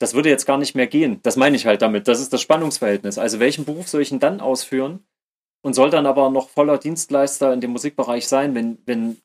[0.00, 1.20] das würde jetzt gar nicht mehr gehen.
[1.22, 2.08] Das meine ich halt damit.
[2.08, 3.18] Das ist das Spannungsverhältnis.
[3.18, 5.06] Also welchen Beruf soll ich denn dann ausführen
[5.62, 9.18] und soll dann aber noch voller Dienstleister in dem Musikbereich sein, wenn, wenn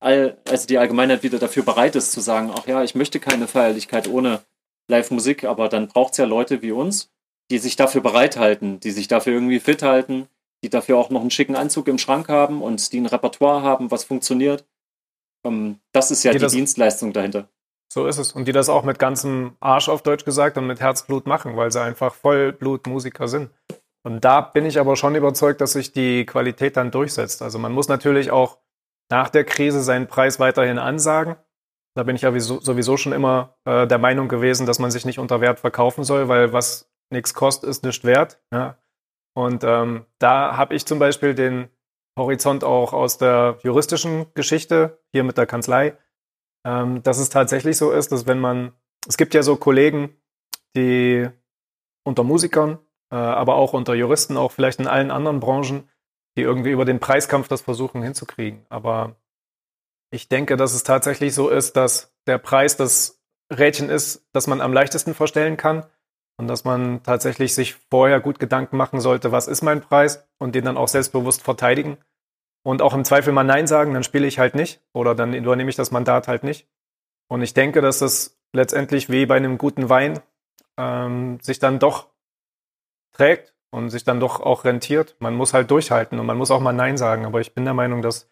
[0.00, 3.46] all, also die Allgemeinheit wieder dafür bereit ist zu sagen, ach ja, ich möchte keine
[3.46, 4.42] Feierlichkeit ohne
[4.88, 7.10] Live-Musik, aber dann braucht es ja Leute wie uns,
[7.50, 10.28] die sich dafür bereithalten, die sich dafür irgendwie fit halten,
[10.64, 13.90] die dafür auch noch einen schicken Anzug im Schrank haben und die ein Repertoire haben,
[13.90, 14.64] was funktioniert
[15.44, 17.48] ähm, das ist ja die, die Dienstleistung dahinter.
[17.92, 18.32] So ist es.
[18.32, 21.70] Und die das auch mit ganzem Arsch auf Deutsch gesagt und mit Herzblut machen, weil
[21.70, 23.50] sie einfach Vollblutmusiker sind.
[24.02, 27.42] Und da bin ich aber schon überzeugt, dass sich die Qualität dann durchsetzt.
[27.42, 28.58] Also man muss natürlich auch
[29.10, 31.36] nach der Krise seinen Preis weiterhin ansagen.
[31.94, 35.18] Da bin ich ja sowieso schon immer äh, der Meinung gewesen, dass man sich nicht
[35.18, 38.40] unter Wert verkaufen soll, weil was nichts kostet, ist nicht wert.
[38.52, 38.78] Ja?
[39.34, 41.68] Und ähm, da habe ich zum Beispiel den
[42.18, 45.96] Horizont auch aus der juristischen Geschichte, hier mit der Kanzlei,
[46.66, 48.72] ähm, dass es tatsächlich so ist, dass wenn man,
[49.08, 50.16] es gibt ja so Kollegen,
[50.76, 51.28] die
[52.04, 52.78] unter Musikern,
[53.10, 55.88] äh, aber auch unter Juristen, auch vielleicht in allen anderen Branchen,
[56.36, 58.64] die irgendwie über den Preiskampf das versuchen hinzukriegen.
[58.68, 59.16] Aber
[60.12, 63.20] ich denke, dass es tatsächlich so ist, dass der Preis das
[63.50, 65.86] Rädchen ist, das man am leichtesten verstellen kann
[66.36, 70.54] und dass man tatsächlich sich vorher gut Gedanken machen sollte, was ist mein Preis und
[70.54, 71.96] den dann auch selbstbewusst verteidigen
[72.62, 75.70] und auch im Zweifel mal Nein sagen, dann spiele ich halt nicht oder dann übernehme
[75.70, 76.68] ich das Mandat halt nicht.
[77.28, 80.20] Und ich denke, dass das letztendlich wie bei einem guten Wein
[80.76, 82.10] ähm, sich dann doch
[83.12, 85.16] trägt und sich dann doch auch rentiert.
[85.18, 87.24] Man muss halt durchhalten und man muss auch mal Nein sagen.
[87.24, 88.28] Aber ich bin der Meinung, dass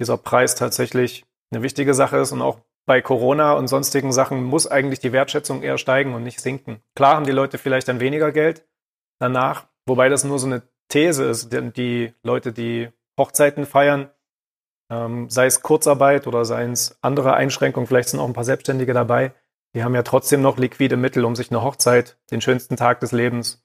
[0.00, 4.66] dieser Preis tatsächlich eine wichtige Sache ist und auch bei Corona und sonstigen Sachen muss
[4.66, 6.82] eigentlich die Wertschätzung eher steigen und nicht sinken.
[6.96, 8.66] Klar haben die Leute vielleicht dann weniger Geld
[9.20, 14.10] danach, wobei das nur so eine These ist, denn die Leute, die Hochzeiten feiern,
[14.90, 18.92] ähm, sei es Kurzarbeit oder seien es andere Einschränkungen, vielleicht sind auch ein paar Selbstständige
[18.92, 19.34] dabei,
[19.74, 23.12] die haben ja trotzdem noch liquide Mittel, um sich eine Hochzeit, den schönsten Tag des
[23.12, 23.62] Lebens,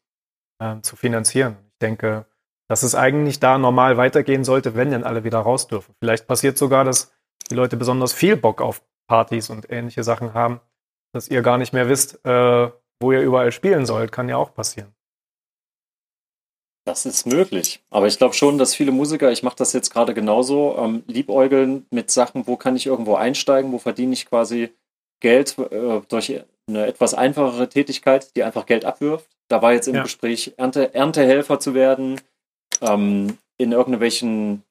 [0.60, 1.58] äh, zu finanzieren.
[1.71, 2.28] Ich denke,
[2.67, 5.93] dass es eigentlich da normal weitergehen sollte, wenn denn alle wieder raus dürfen.
[5.99, 7.13] Vielleicht passiert sogar, dass
[7.49, 10.62] die Leute besonders viel Bock auf Partys und ähnliche Sachen haben,
[11.13, 14.12] dass ihr gar nicht mehr wisst, äh, wo ihr überall spielen sollt.
[14.12, 14.93] Kann ja auch passieren.
[16.86, 17.84] Das ist möglich.
[17.89, 21.88] Aber ich glaube schon, dass viele Musiker, ich mache das jetzt gerade genauso, ähm, liebäugeln
[21.89, 24.69] mit Sachen, wo kann ich irgendwo einsteigen, wo verdiene ich quasi
[25.19, 29.28] Geld äh, durch eine etwas einfachere Tätigkeit, die einfach Geld abwirft.
[29.47, 30.04] Da war jetzt im ja.
[30.04, 32.21] Gespräch, Ernte, Erntehelfer zu werden,
[32.81, 34.63] ähm, in irgendwelchen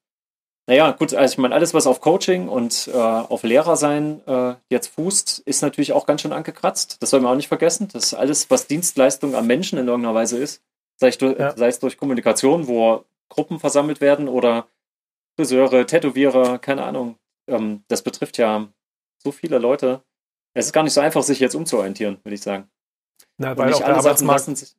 [0.67, 4.55] naja, gut, also ich meine, alles, was auf Coaching und äh, auf Lehrer sein äh,
[4.69, 6.97] jetzt fußt, ist natürlich auch ganz schön angekratzt.
[7.01, 7.87] Das soll man auch nicht vergessen.
[7.93, 10.63] Das ist alles, was Dienstleistung am Menschen in irgendeiner Weise ist,
[10.99, 11.55] sei es durch, ja.
[11.55, 14.67] sei es durch Kommunikation, wo Gruppen versammelt werden oder
[15.35, 17.17] Friseure, Tätowierer, keine Ahnung.
[17.47, 18.67] Ähm, das betrifft ja
[19.23, 20.01] so viele Leute.
[20.55, 22.69] Es ist gar nicht so einfach, sich jetzt umzuorientieren, würde ich sagen.
[23.37, 24.75] Na, weil auch der Arbeitsmarkt,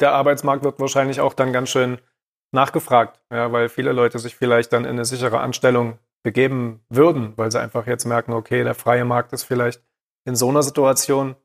[0.00, 1.98] der Arbeitsmarkt wird wahrscheinlich auch dann ganz schön
[2.52, 7.50] nachgefragt, ja, weil viele Leute sich vielleicht dann in eine sichere Anstellung begeben würden, weil
[7.50, 9.82] sie einfach jetzt merken, okay, der freie Markt ist vielleicht
[10.24, 11.36] in so einer Situation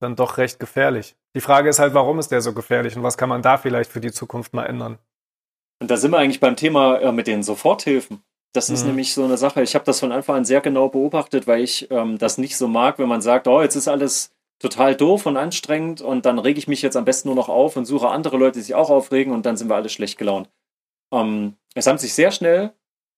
[0.00, 1.16] dann doch recht gefährlich.
[1.34, 3.90] Die Frage ist halt, warum ist der so gefährlich und was kann man da vielleicht
[3.90, 4.98] für die Zukunft mal ändern?
[5.80, 8.22] Und da sind wir eigentlich beim Thema äh, mit den Soforthilfen.
[8.54, 8.88] Das ist mhm.
[8.88, 11.90] nämlich so eine Sache, ich habe das von Anfang an sehr genau beobachtet, weil ich
[11.90, 15.36] ähm, das nicht so mag, wenn man sagt, oh, jetzt ist alles total doof und
[15.36, 18.36] anstrengend und dann rege ich mich jetzt am besten nur noch auf und suche andere
[18.36, 20.48] Leute, die sich auch aufregen und dann sind wir alle schlecht gelaunt.
[21.12, 22.72] Ähm, es haben sich sehr schnell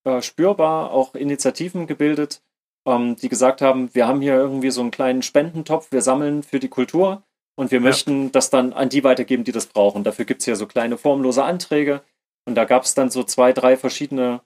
[0.05, 2.43] äh, spürbar auch Initiativen gebildet,
[2.87, 6.59] ähm, die gesagt haben, wir haben hier irgendwie so einen kleinen Spendentopf, wir sammeln für
[6.59, 7.23] die Kultur
[7.57, 7.85] und wir ja.
[7.85, 10.05] möchten das dann an die weitergeben, die das brauchen.
[10.05, 12.03] Dafür gibt es hier so kleine formlose Anträge
[12.47, 14.41] und da gab es dann so zwei, drei verschiedene,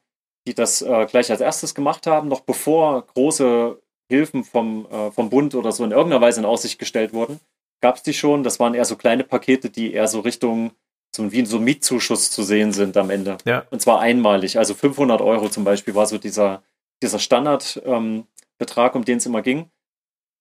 [0.47, 3.82] die das äh, gleich als erstes gemacht haben, noch bevor große
[4.13, 7.41] Hilfen vom, äh, vom Bund oder so in irgendeiner Weise in Aussicht gestellt wurden.
[7.81, 8.43] Gab es die schon?
[8.43, 10.73] Das waren eher so kleine Pakete, die eher so Richtung
[11.15, 13.37] so wie so Mietzuschuss zu sehen sind am Ende.
[13.45, 13.67] Ja.
[13.71, 14.59] Und zwar einmalig.
[14.59, 16.63] Also 500 Euro zum Beispiel war so dieser,
[17.03, 19.71] dieser Standardbetrag, ähm, um den es immer ging.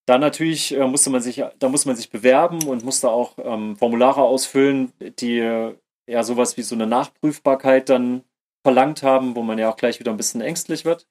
[0.06, 3.76] Da natürlich äh, musste man sich, da muss man sich bewerben und musste auch ähm,
[3.76, 5.40] Formulare ausfüllen, die
[6.08, 8.24] eher sowas wie so eine Nachprüfbarkeit dann
[8.64, 11.08] verlangt haben, wo man ja auch gleich wieder ein bisschen ängstlich wird.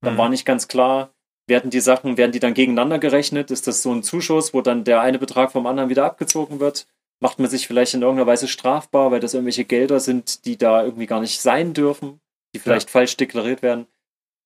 [0.00, 0.18] Dann mhm.
[0.18, 1.13] war nicht ganz klar,
[1.46, 3.50] werden die Sachen, werden die dann gegeneinander gerechnet?
[3.50, 6.86] Ist das so ein Zuschuss, wo dann der eine Betrag vom anderen wieder abgezogen wird?
[7.20, 10.84] Macht man sich vielleicht in irgendeiner Weise strafbar, weil das irgendwelche Gelder sind, die da
[10.84, 12.20] irgendwie gar nicht sein dürfen,
[12.54, 12.92] die vielleicht ja.
[12.92, 13.86] falsch deklariert werden?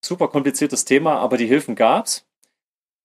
[0.05, 2.27] Super kompliziertes Thema, aber die Hilfen gab's.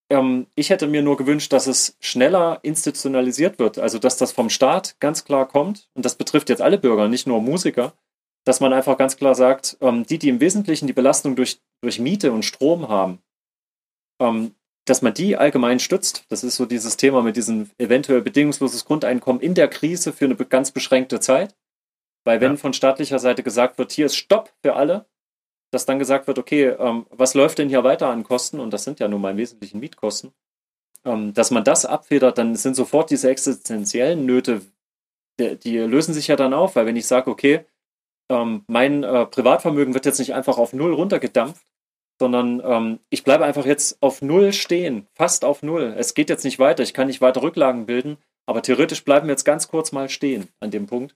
[0.09, 4.49] Ähm, ich hätte mir nur gewünscht, dass es schneller institutionalisiert wird, also dass das vom
[4.49, 5.89] Staat ganz klar kommt.
[5.93, 7.93] Und das betrifft jetzt alle Bürger, nicht nur Musiker,
[8.45, 11.99] dass man einfach ganz klar sagt, ähm, die, die im Wesentlichen die Belastung durch, durch
[11.99, 13.22] Miete und Strom haben,
[14.19, 16.25] ähm, dass man die allgemein stützt.
[16.29, 20.35] Das ist so dieses Thema mit diesem eventuell bedingungsloses Grundeinkommen in der Krise für eine
[20.35, 21.55] ganz beschränkte Zeit.
[22.25, 22.57] Weil wenn ja.
[22.57, 25.05] von staatlicher Seite gesagt wird, hier ist Stopp für alle,
[25.71, 28.59] dass dann gesagt wird, okay, ähm, was läuft denn hier weiter an Kosten?
[28.59, 30.33] Und das sind ja nun mal im Wesentlichen Mietkosten.
[31.05, 34.61] Ähm, dass man das abfedert, dann sind sofort diese existenziellen Nöte,
[35.39, 37.65] die, die lösen sich ja dann auf, weil wenn ich sage, okay,
[38.29, 41.65] ähm, mein äh, Privatvermögen wird jetzt nicht einfach auf Null runtergedampft,
[42.19, 45.93] sondern ähm, ich bleibe einfach jetzt auf Null stehen, fast auf Null.
[45.97, 49.33] Es geht jetzt nicht weiter, ich kann nicht weiter Rücklagen bilden, aber theoretisch bleiben wir
[49.33, 51.15] jetzt ganz kurz mal stehen an dem Punkt.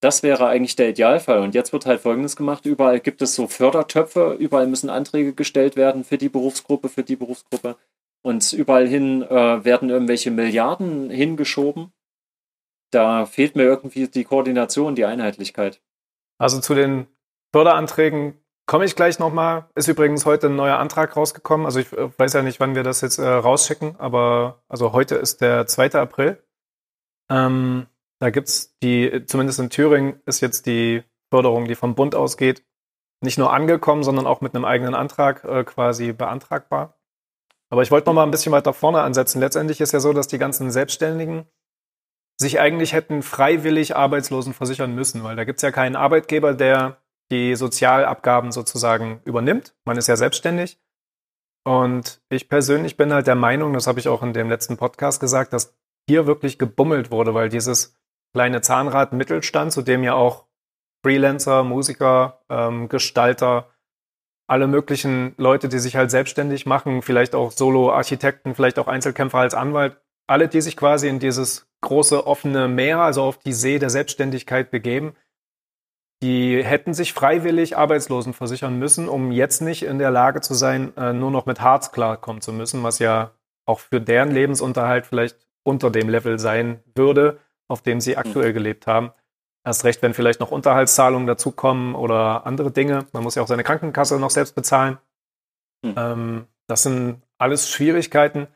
[0.00, 1.40] Das wäre eigentlich der Idealfall.
[1.40, 2.66] Und jetzt wird halt Folgendes gemacht.
[2.66, 7.16] Überall gibt es so Fördertöpfe, überall müssen Anträge gestellt werden für die Berufsgruppe, für die
[7.16, 7.76] Berufsgruppe.
[8.22, 11.92] Und überall hin äh, werden irgendwelche Milliarden hingeschoben.
[12.90, 15.80] Da fehlt mir irgendwie die Koordination, die Einheitlichkeit.
[16.38, 17.06] Also zu den
[17.52, 19.64] Förderanträgen Komme ich gleich nochmal.
[19.74, 21.64] Ist übrigens heute ein neuer Antrag rausgekommen.
[21.64, 25.14] Also ich äh, weiß ja nicht, wann wir das jetzt äh, rausschicken, aber also heute
[25.14, 25.94] ist der 2.
[25.94, 26.44] April.
[27.30, 27.86] Ähm,
[28.20, 32.62] da gibt's die, zumindest in Thüringen ist jetzt die Förderung, die vom Bund ausgeht,
[33.22, 36.98] nicht nur angekommen, sondern auch mit einem eigenen Antrag äh, quasi beantragbar.
[37.70, 39.40] Aber ich wollte noch mal ein bisschen weiter vorne ansetzen.
[39.40, 41.46] Letztendlich ist ja so, dass die ganzen Selbstständigen
[42.38, 46.98] sich eigentlich hätten freiwillig Arbeitslosen versichern müssen, weil da gibt's ja keinen Arbeitgeber, der
[47.30, 49.74] die Sozialabgaben sozusagen übernimmt.
[49.84, 50.80] Man ist ja selbstständig.
[51.64, 55.20] Und ich persönlich bin halt der Meinung, das habe ich auch in dem letzten Podcast
[55.20, 55.76] gesagt, dass
[56.08, 57.94] hier wirklich gebummelt wurde, weil dieses
[58.34, 60.46] kleine Zahnrad Mittelstand, zu dem ja auch
[61.04, 63.68] Freelancer, Musiker, ähm, Gestalter,
[64.48, 69.54] alle möglichen Leute, die sich halt selbstständig machen, vielleicht auch Solo-Architekten, vielleicht auch Einzelkämpfer als
[69.54, 73.90] Anwalt, alle, die sich quasi in dieses große offene Meer, also auf die See der
[73.90, 75.14] Selbstständigkeit begeben,
[76.22, 80.96] die hätten sich freiwillig Arbeitslosen versichern müssen, um jetzt nicht in der Lage zu sein,
[80.96, 83.30] äh, nur noch mit Harz klarkommen zu müssen, was ja
[83.66, 88.86] auch für deren Lebensunterhalt vielleicht unter dem Level sein würde, auf dem sie aktuell gelebt
[88.86, 89.12] haben.
[89.64, 93.06] Erst recht, wenn vielleicht noch Unterhaltszahlungen dazukommen oder andere Dinge.
[93.12, 94.98] Man muss ja auch seine Krankenkasse noch selbst bezahlen.
[95.82, 95.94] Mhm.
[95.96, 98.48] Ähm, das sind alles Schwierigkeiten,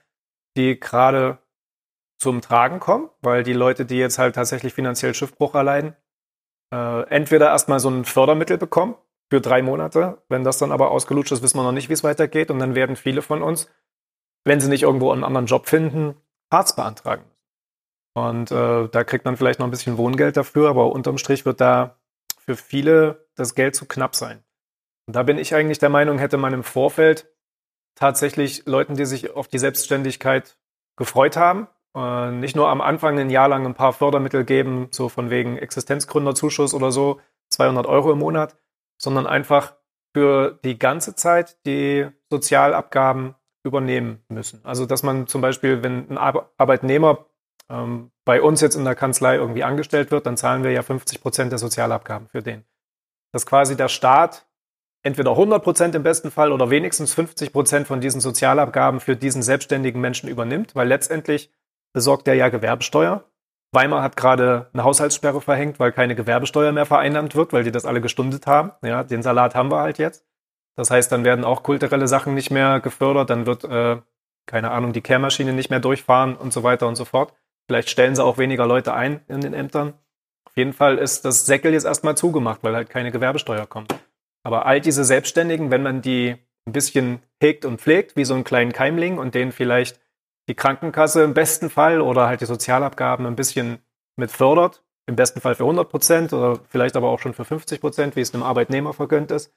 [0.57, 1.39] die gerade
[2.19, 5.95] zum Tragen kommen, weil die Leute, die jetzt halt tatsächlich finanziell Schiffbruch erleiden,
[6.73, 8.97] äh, entweder erstmal so ein Fördermittel bekommen
[9.31, 10.23] für drei Monate.
[10.29, 12.51] Wenn das dann aber ausgelutscht ist, wissen wir noch nicht, wie es weitergeht.
[12.51, 13.71] Und dann werden viele von uns,
[14.45, 16.17] wenn sie nicht irgendwo einen anderen Job finden,
[16.51, 17.25] Hartz beantragen.
[18.15, 21.61] Und äh, da kriegt man vielleicht noch ein bisschen Wohngeld dafür, aber unterm Strich wird
[21.61, 21.99] da
[22.39, 24.43] für viele das Geld zu knapp sein.
[25.07, 27.33] Und da bin ich eigentlich der Meinung, hätte man im Vorfeld
[27.95, 30.59] tatsächlich Leuten, die sich auf die Selbstständigkeit
[30.97, 35.29] gefreut haben, nicht nur am Anfang ein Jahr lang ein paar Fördermittel geben, so von
[35.29, 38.57] wegen Existenzgründerzuschuss oder so, 200 Euro im Monat,
[38.97, 39.75] sondern einfach
[40.15, 44.61] für die ganze Zeit die Sozialabgaben übernehmen müssen.
[44.65, 47.27] Also dass man zum Beispiel, wenn ein Arbeitnehmer
[47.69, 51.21] ähm, bei uns jetzt in der Kanzlei irgendwie angestellt wird, dann zahlen wir ja 50
[51.21, 52.65] Prozent der Sozialabgaben für den.
[53.33, 54.47] Dass quasi der Staat
[55.03, 59.43] entweder 100 Prozent im besten Fall oder wenigstens 50 Prozent von diesen Sozialabgaben für diesen
[59.43, 61.53] selbstständigen Menschen übernimmt, weil letztendlich
[61.93, 63.25] besorgt er ja Gewerbesteuer.
[63.73, 67.87] Weimar hat gerade eine Haushaltssperre verhängt, weil keine Gewerbesteuer mehr vereinnahmt wird, weil die das
[67.87, 68.73] alle gestundet haben.
[68.83, 70.27] Ja, den Salat haben wir halt jetzt.
[70.77, 73.99] Das heißt, dann werden auch kulturelle Sachen nicht mehr gefördert, dann wird, äh,
[74.47, 77.35] keine Ahnung, die Kehrmaschine nicht mehr durchfahren und so weiter und so fort.
[77.67, 79.95] Vielleicht stellen sie auch weniger Leute ein in den Ämtern.
[80.47, 83.95] Auf jeden Fall ist das Säckel jetzt erstmal zugemacht, weil halt keine Gewerbesteuer kommt.
[84.43, 88.45] Aber all diese Selbstständigen, wenn man die ein bisschen hegt und pflegt, wie so einen
[88.45, 90.01] kleinen Keimling und denen vielleicht
[90.49, 93.79] die Krankenkasse im besten Fall oder halt die Sozialabgaben ein bisschen
[94.17, 97.81] mit fördert, im besten Fall für 100 Prozent oder vielleicht aber auch schon für 50
[97.81, 99.53] Prozent, wie es einem Arbeitnehmer vergönnt ist,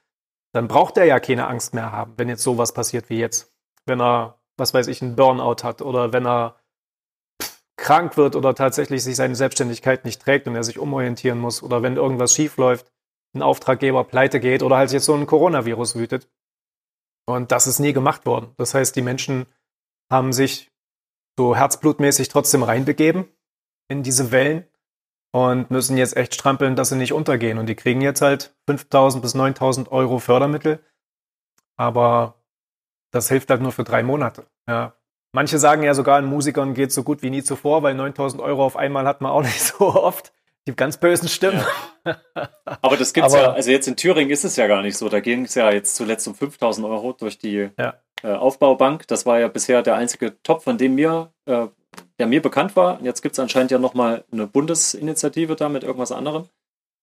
[0.52, 3.52] dann braucht er ja keine Angst mehr haben, wenn jetzt sowas passiert wie jetzt.
[3.84, 6.56] Wenn er, was weiß ich, einen Burnout hat oder wenn er
[7.76, 11.82] krank wird oder tatsächlich sich seine Selbstständigkeit nicht trägt und er sich umorientieren muss oder
[11.82, 12.90] wenn irgendwas schief läuft,
[13.34, 16.28] ein Auftraggeber pleite geht oder halt jetzt so ein Coronavirus wütet.
[17.26, 18.54] Und das ist nie gemacht worden.
[18.56, 19.46] Das heißt, die Menschen
[20.10, 20.70] haben sich
[21.38, 23.26] so herzblutmäßig trotzdem reinbegeben
[23.88, 24.64] in diese Wellen
[25.32, 27.58] und müssen jetzt echt strampeln, dass sie nicht untergehen.
[27.58, 30.80] Und die kriegen jetzt halt 5.000 bis 9.000 Euro Fördermittel.
[31.76, 32.42] Aber
[33.12, 34.46] das hilft halt nur für drei Monate.
[34.66, 34.94] Ja.
[35.32, 38.64] Manche sagen ja sogar, an Musikern geht so gut wie nie zuvor, weil 9.000 Euro
[38.64, 40.32] auf einmal hat man auch nicht so oft.
[40.66, 41.64] Die ganz bösen Stimmen.
[42.04, 42.20] Ja.
[42.64, 45.08] Aber das gibt's Aber, ja, also jetzt in Thüringen ist es ja gar nicht so.
[45.08, 47.94] Da ging es ja jetzt zuletzt um 5000 Euro durch die ja.
[48.22, 49.06] äh, Aufbaubank.
[49.06, 51.66] Das war ja bisher der einzige Top, von dem mir, äh,
[52.18, 53.00] der mir bekannt war.
[53.02, 56.48] Jetzt gibt es anscheinend ja nochmal eine Bundesinitiative da mit irgendwas anderem.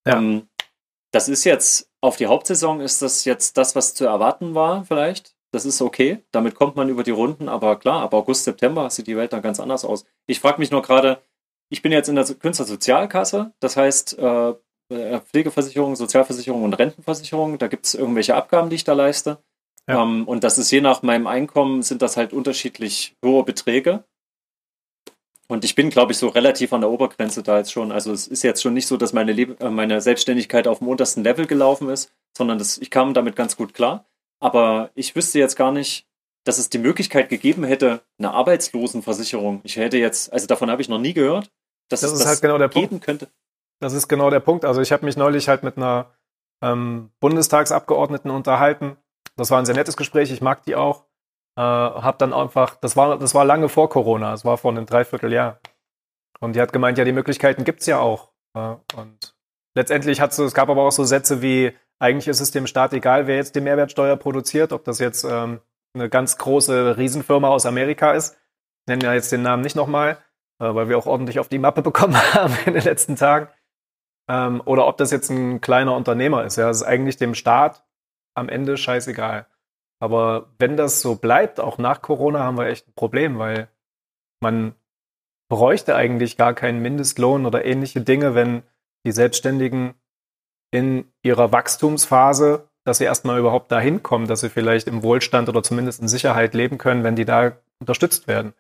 [0.06, 0.18] Ja.
[0.18, 0.48] Ähm,
[1.12, 5.36] das ist jetzt, auf die Hauptsaison ist das jetzt das, was zu erwarten war, vielleicht.
[5.54, 6.24] Das ist okay.
[6.32, 7.48] Damit kommt man über die Runden.
[7.48, 10.04] Aber klar, ab August, September sieht die Welt dann ganz anders aus.
[10.26, 11.22] Ich frage mich nur gerade,
[11.70, 14.54] ich bin jetzt in der Künstlersozialkasse, das heißt äh,
[14.90, 17.58] äh, Pflegeversicherung, Sozialversicherung und Rentenversicherung.
[17.58, 19.40] Da gibt es irgendwelche Abgaben, die ich da leiste.
[19.88, 20.04] Ja.
[20.04, 24.04] Ähm, und das ist je nach meinem Einkommen sind das halt unterschiedlich hohe Beträge.
[25.48, 27.92] Und ich bin, glaube ich, so relativ an der Obergrenze da jetzt schon.
[27.92, 30.88] Also es ist jetzt schon nicht so, dass meine, Leb äh, meine Selbstständigkeit auf dem
[30.88, 34.06] untersten Level gelaufen ist, sondern das, ich kam damit ganz gut klar.
[34.40, 36.08] Aber ich wüsste jetzt gar nicht,
[36.44, 39.62] dass es die Möglichkeit gegeben hätte, eine Arbeitslosenversicherung.
[39.64, 41.50] Ich hätte jetzt, also davon habe ich noch nie gehört
[41.90, 43.04] dass das es ist das halt genau der Punkt.
[43.04, 43.30] könnte.
[43.80, 44.66] Das ist genau der Punkt.
[44.66, 46.12] Also ich habe mich neulich halt mit einer
[46.62, 48.98] ähm, Bundestagsabgeordneten unterhalten.
[49.36, 50.32] Das war ein sehr nettes Gespräch.
[50.32, 51.06] Ich mag die auch.
[51.56, 54.32] Äh, habe dann einfach, das war, das war lange vor Corona.
[54.32, 55.60] Das war vor einem Dreivierteljahr.
[56.40, 58.32] Und die hat gemeint, ja, die Möglichkeiten gibt es ja auch.
[58.56, 59.36] Äh, und
[59.76, 62.94] letztendlich hat es, es gab aber auch so Sätze wie, eigentlich ist es dem Staat
[62.94, 65.60] egal, wer jetzt die Mehrwertsteuer produziert, ob das jetzt ähm,
[65.94, 68.36] eine ganz große Riesenfirma aus Amerika ist.
[68.82, 70.18] Ich nenne ja jetzt den Namen nicht nochmal.
[70.60, 73.48] Äh, weil wir auch ordentlich auf die Mappe bekommen haben in den letzten Tagen.
[74.30, 76.56] Ähm, oder ob das jetzt ein kleiner Unternehmer ist.
[76.56, 77.84] Ja, das ist eigentlich dem Staat
[78.36, 79.48] am Ende scheißegal.
[80.00, 83.70] Aber wenn das so bleibt, auch nach Corona, haben wir echt ein Problem, weil
[84.42, 84.76] man
[85.50, 88.64] bräuchte eigentlich gar keinen Mindestlohn oder ähnliche Dinge, wenn
[89.06, 89.94] die Selbstständigen
[90.72, 95.64] in ihrer Wachstumsphase, dass sie erstmal überhaupt dahin kommen, dass sie vielleicht im Wohlstand oder
[95.64, 98.54] zumindest in Sicherheit leben können, wenn die da unterstützt werden.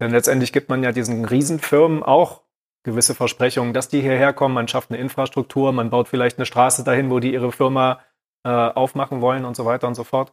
[0.00, 2.42] Denn letztendlich gibt man ja diesen Riesenfirmen auch
[2.84, 6.84] gewisse Versprechungen, dass die hierher kommen, man schafft eine Infrastruktur, man baut vielleicht eine Straße
[6.84, 8.00] dahin, wo die ihre Firma
[8.44, 10.32] äh, aufmachen wollen und so weiter und so fort.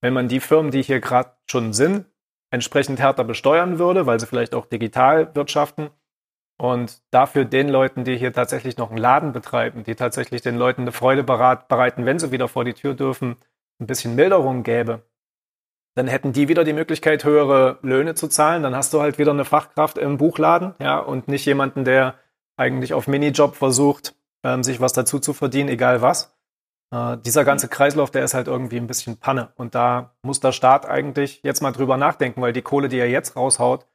[0.00, 2.06] Wenn man die Firmen, die hier gerade schon sind,
[2.50, 5.90] entsprechend härter besteuern würde, weil sie vielleicht auch digital wirtschaften
[6.56, 10.82] und dafür den Leuten, die hier tatsächlich noch einen Laden betreiben, die tatsächlich den Leuten
[10.82, 13.36] eine Freude bereiten, wenn sie wieder vor die Tür dürfen,
[13.80, 15.02] ein bisschen Milderung gäbe,
[15.94, 18.62] dann hätten die wieder die Möglichkeit, höhere Löhne zu zahlen.
[18.62, 22.14] Dann hast du halt wieder eine Fachkraft im Buchladen, ja, und nicht jemanden, der
[22.56, 26.36] eigentlich auf Minijob versucht, ähm, sich was dazu zu verdienen, egal was.
[26.92, 29.52] Äh, dieser ganze Kreislauf, der ist halt irgendwie ein bisschen Panne.
[29.56, 33.08] Und da muss der Staat eigentlich jetzt mal drüber nachdenken, weil die Kohle, die er
[33.08, 33.86] jetzt raushaut,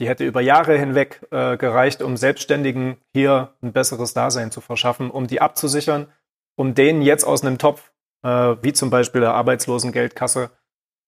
[0.00, 5.10] die hätte über Jahre hinweg äh, gereicht, um Selbstständigen hier ein besseres Dasein zu verschaffen,
[5.10, 6.08] um die abzusichern,
[6.56, 7.92] um denen jetzt aus einem Topf,
[8.24, 10.50] äh, wie zum Beispiel der Arbeitslosengeldkasse,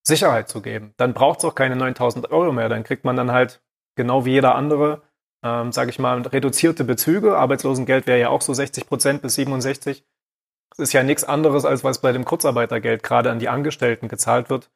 [0.06, 0.92] Sicherheit zu geben.
[0.96, 2.68] Dann braucht es auch keine 9000 Euro mehr.
[2.68, 3.62] Dann kriegt man dann halt
[3.96, 5.02] genau wie jeder andere,
[5.42, 7.38] ähm, sage ich mal, reduzierte Bezüge.
[7.38, 10.04] Arbeitslosengeld wäre ja auch so 60 Prozent bis 67.
[10.70, 14.50] Das ist ja nichts anderes, als was bei dem Kurzarbeitergeld gerade an die Angestellten gezahlt
[14.50, 14.70] wird.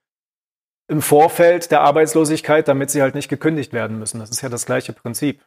[0.89, 4.21] Im Vorfeld der Arbeitslosigkeit, damit sie halt nicht gekündigt werden müssen.
[4.21, 5.45] Das ist ja das gleiche Prinzip.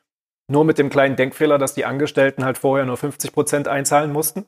[0.47, 4.45] Nur mit dem kleinen Denkfehler, dass die Angestellten halt vorher nur 50 Prozent einzahlen mussten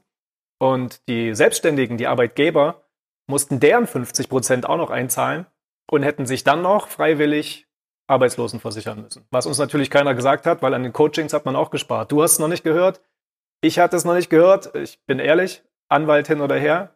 [0.60, 2.84] Und die Selbstständigen, die Arbeitgeber,
[3.28, 5.46] mussten deren 50 Prozent auch noch einzahlen
[5.90, 7.68] und hätten sich dann noch freiwillig
[8.08, 9.26] Arbeitslosen versichern müssen.
[9.32, 12.12] Was uns natürlich keiner gesagt hat, weil an den Coachings hat man auch gespart.
[12.12, 13.02] Du hast es noch nicht gehört.
[13.62, 14.76] Ich hatte es noch nicht gehört.
[14.76, 16.96] Ich bin ehrlich, Anwalt hin oder her.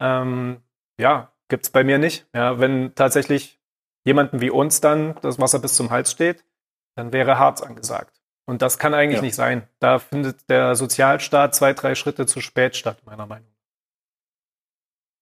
[0.00, 0.62] Ähm,
[0.98, 2.26] ja, es bei mir nicht.
[2.34, 3.58] Ja, wenn tatsächlich
[4.04, 6.44] jemanden wie uns dann das Wasser bis zum Hals steht,
[6.94, 8.20] dann wäre Harz angesagt.
[8.46, 9.22] Und das kann eigentlich ja.
[9.22, 9.68] nicht sein.
[9.80, 13.56] Da findet der Sozialstaat zwei, drei Schritte zu spät statt, meiner Meinung nach.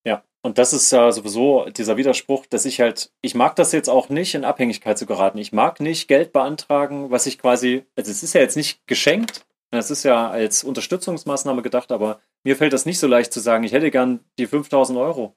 [0.07, 3.89] Ja, und das ist ja sowieso dieser Widerspruch, dass ich halt, ich mag das jetzt
[3.89, 5.39] auch nicht, in Abhängigkeit zu geraten.
[5.39, 9.47] Ich mag nicht Geld beantragen, was ich quasi, also es ist ja jetzt nicht geschenkt,
[9.71, 13.65] es ist ja als Unterstützungsmaßnahme gedacht, aber mir fällt das nicht so leicht zu sagen,
[13.65, 15.35] ich hätte gern die 5000 Euro.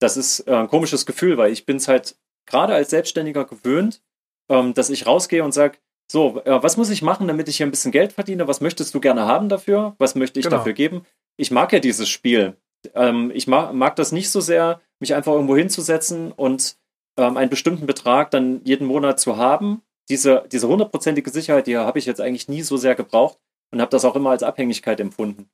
[0.00, 4.02] Das ist äh, ein komisches Gefühl, weil ich bin es halt gerade als Selbstständiger gewöhnt,
[4.48, 5.78] ähm, dass ich rausgehe und sage,
[6.10, 8.48] so, äh, was muss ich machen, damit ich hier ein bisschen Geld verdiene?
[8.48, 9.94] Was möchtest du gerne haben dafür?
[9.98, 10.56] Was möchte ich genau.
[10.56, 11.06] dafür geben?
[11.36, 12.56] Ich mag ja dieses Spiel.
[12.94, 16.76] Ähm, ich mag, mag, das nicht so sehr, mich einfach irgendwo hinzusetzen und
[17.16, 19.82] ähm, einen bestimmten Betrag dann jeden Monat zu haben.
[20.08, 23.38] Diese, diese hundertprozentige Sicherheit, die habe ich jetzt eigentlich nie so sehr gebraucht
[23.70, 25.48] und habe das auch immer als Abhängigkeit empfunden.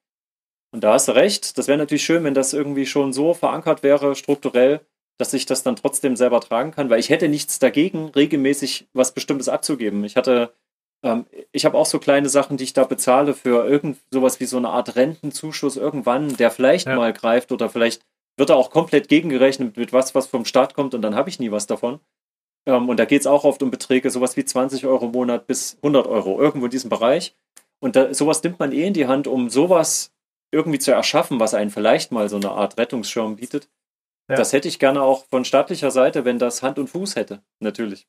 [0.72, 3.82] Und da hast du recht, das wäre natürlich schön, wenn das irgendwie schon so verankert
[3.82, 4.80] wäre, strukturell,
[5.18, 9.12] dass ich das dann trotzdem selber tragen kann, weil ich hätte nichts dagegen, regelmäßig was
[9.12, 10.04] Bestimmtes abzugeben.
[10.04, 10.52] Ich hatte,
[11.02, 14.46] ähm, ich habe auch so kleine Sachen, die ich da bezahle für irgend sowas wie
[14.46, 16.96] so eine Art Rentenzuschuss irgendwann, der vielleicht ja.
[16.96, 18.02] mal greift oder vielleicht
[18.36, 21.38] wird er auch komplett gegengerechnet mit was, was vom Staat kommt und dann habe ich
[21.38, 22.00] nie was davon.
[22.66, 25.46] Ähm, und da geht es auch oft um Beträge, sowas wie 20 Euro im Monat
[25.46, 27.34] bis 100 Euro, irgendwo in diesem Bereich.
[27.78, 30.12] Und da, sowas nimmt man eh in die Hand, um sowas
[30.52, 33.68] irgendwie zu erschaffen, was einen vielleicht mal so eine Art Rettungsschirm bietet.
[34.28, 34.36] Ja.
[34.36, 38.08] Das hätte ich gerne auch von staatlicher Seite, wenn das Hand und Fuß hätte, natürlich.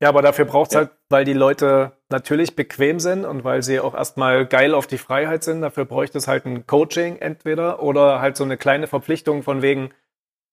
[0.00, 0.80] Ja, aber dafür braucht es ja.
[0.80, 4.98] halt, weil die Leute natürlich bequem sind und weil sie auch erstmal geil auf die
[4.98, 9.42] Freiheit sind, dafür bräuchte es halt ein Coaching entweder oder halt so eine kleine Verpflichtung
[9.42, 9.90] von wegen,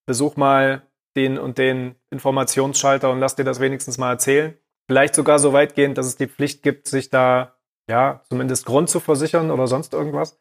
[0.05, 0.83] besuch mal
[1.15, 4.57] den und den Informationsschalter und lass dir das wenigstens mal erzählen.
[4.87, 7.55] Vielleicht sogar so weitgehend, dass es die Pflicht gibt, sich da
[7.87, 10.39] ja zumindest Grund zu versichern oder sonst irgendwas.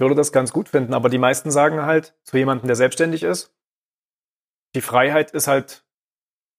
[0.00, 3.54] Würde das ganz gut finden, aber die meisten sagen halt zu jemandem, der selbstständig ist,
[4.74, 5.84] die Freiheit ist halt,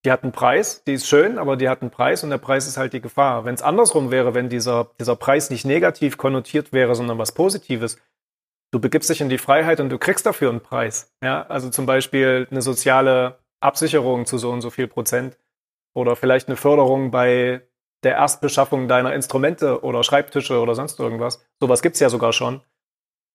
[0.05, 2.67] die hat einen Preis, die ist schön, aber die hat einen Preis und der Preis
[2.67, 3.45] ist halt die Gefahr.
[3.45, 7.97] Wenn es andersrum wäre, wenn dieser, dieser Preis nicht negativ konnotiert wäre, sondern was Positives,
[8.71, 11.11] du begibst dich in die Freiheit und du kriegst dafür einen Preis.
[11.23, 15.37] Ja, also zum Beispiel eine soziale Absicherung zu so und so viel Prozent
[15.95, 17.61] oder vielleicht eine Förderung bei
[18.03, 21.45] der Erstbeschaffung deiner Instrumente oder Schreibtische oder sonst irgendwas.
[21.59, 22.61] Sowas gibt's ja sogar schon.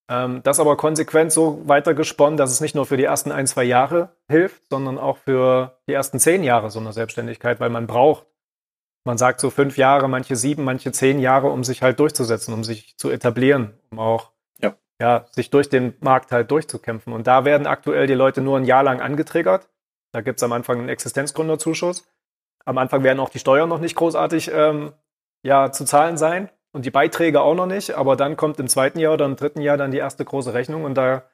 [0.08, 3.64] Ähm, das aber konsequent so weitergesponnen, dass es nicht nur für die ersten ein, zwei
[3.64, 8.26] Jahre hilft, sondern auch für die ersten zehn Jahre so eine Selbstständigkeit, weil man braucht,
[9.04, 12.62] man sagt so fünf Jahre, manche sieben, manche zehn Jahre, um sich halt durchzusetzen, um
[12.62, 14.30] sich zu etablieren, um auch
[14.60, 14.76] ja.
[15.00, 17.12] ja sich durch den Markt halt durchzukämpfen.
[17.12, 19.68] Und da werden aktuell die Leute nur ein Jahr lang angetriggert.
[20.12, 22.08] Da gibt es am Anfang einen Existenzgründerzuschuss.
[22.64, 24.92] Am Anfang werden auch die Steuern noch nicht großartig ähm,
[25.42, 28.98] ja, zu zahlen sein und die Beiträge auch noch nicht, aber dann kommt im zweiten
[28.98, 31.24] Jahr oder im dritten Jahr dann die erste große Rechnung und da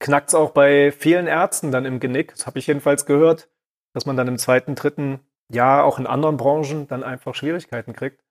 [0.00, 2.32] knackt es auch bei vielen Ärzten dann im Genick.
[2.32, 3.50] Das habe ich jedenfalls gehört,
[3.92, 8.24] dass man dann im zweiten, dritten Jahr auch in anderen Branchen dann einfach Schwierigkeiten kriegt.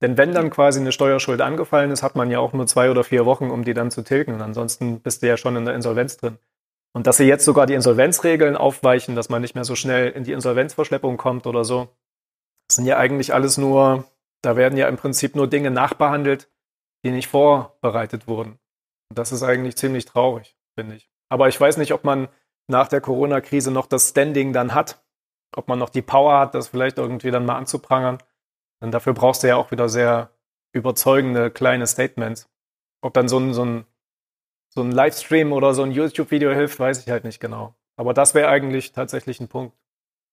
[0.00, 3.02] Denn wenn dann quasi eine Steuerschuld angefallen ist, hat man ja auch nur zwei oder
[3.02, 4.34] vier Wochen, um die dann zu tilgen.
[4.34, 6.38] Und ansonsten bist du ja schon in der Insolvenz drin.
[6.92, 10.22] Und dass sie jetzt sogar die Insolvenzregeln aufweichen, dass man nicht mehr so schnell in
[10.22, 11.88] die Insolvenzverschleppung kommt oder so,
[12.68, 14.04] das sind ja eigentlich alles nur
[14.42, 16.50] da werden ja im Prinzip nur Dinge nachbehandelt,
[17.04, 18.58] die nicht vorbereitet wurden.
[19.10, 21.10] Und das ist eigentlich ziemlich traurig, finde ich.
[21.28, 22.28] Aber ich weiß nicht, ob man
[22.68, 25.02] nach der Corona-Krise noch das Standing dann hat,
[25.56, 28.18] ob man noch die Power hat, das vielleicht irgendwie dann mal anzuprangern.
[28.80, 30.30] Denn dafür brauchst du ja auch wieder sehr
[30.72, 32.50] überzeugende kleine Statements.
[33.02, 33.86] Ob dann so ein, so ein,
[34.68, 37.74] so ein Livestream oder so ein YouTube-Video hilft, weiß ich halt nicht genau.
[37.96, 39.76] Aber das wäre eigentlich tatsächlich ein Punkt,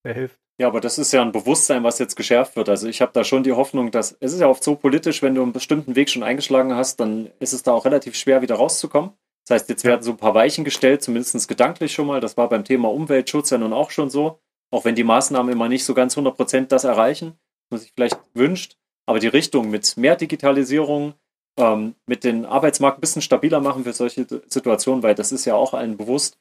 [0.05, 0.39] der hilft.
[0.59, 2.67] Ja, aber das ist ja ein Bewusstsein, was jetzt geschärft wird.
[2.67, 5.33] Also ich habe da schon die Hoffnung, dass es ist ja oft so politisch, wenn
[5.33, 8.55] du einen bestimmten Weg schon eingeschlagen hast, dann ist es da auch relativ schwer, wieder
[8.55, 9.11] rauszukommen.
[9.47, 12.19] Das heißt, jetzt werden so ein paar Weichen gestellt, zumindest gedanklich schon mal.
[12.19, 14.39] Das war beim Thema Umweltschutz ja nun auch schon so.
[14.69, 17.39] Auch wenn die Maßnahmen immer nicht so ganz 100% das erreichen,
[17.69, 18.75] was sich vielleicht wünscht.
[19.05, 21.13] Aber die Richtung mit mehr Digitalisierung,
[21.57, 25.55] ähm, mit den Arbeitsmarkt ein bisschen stabiler machen für solche Situationen, weil das ist ja
[25.55, 26.37] auch allen bewusst,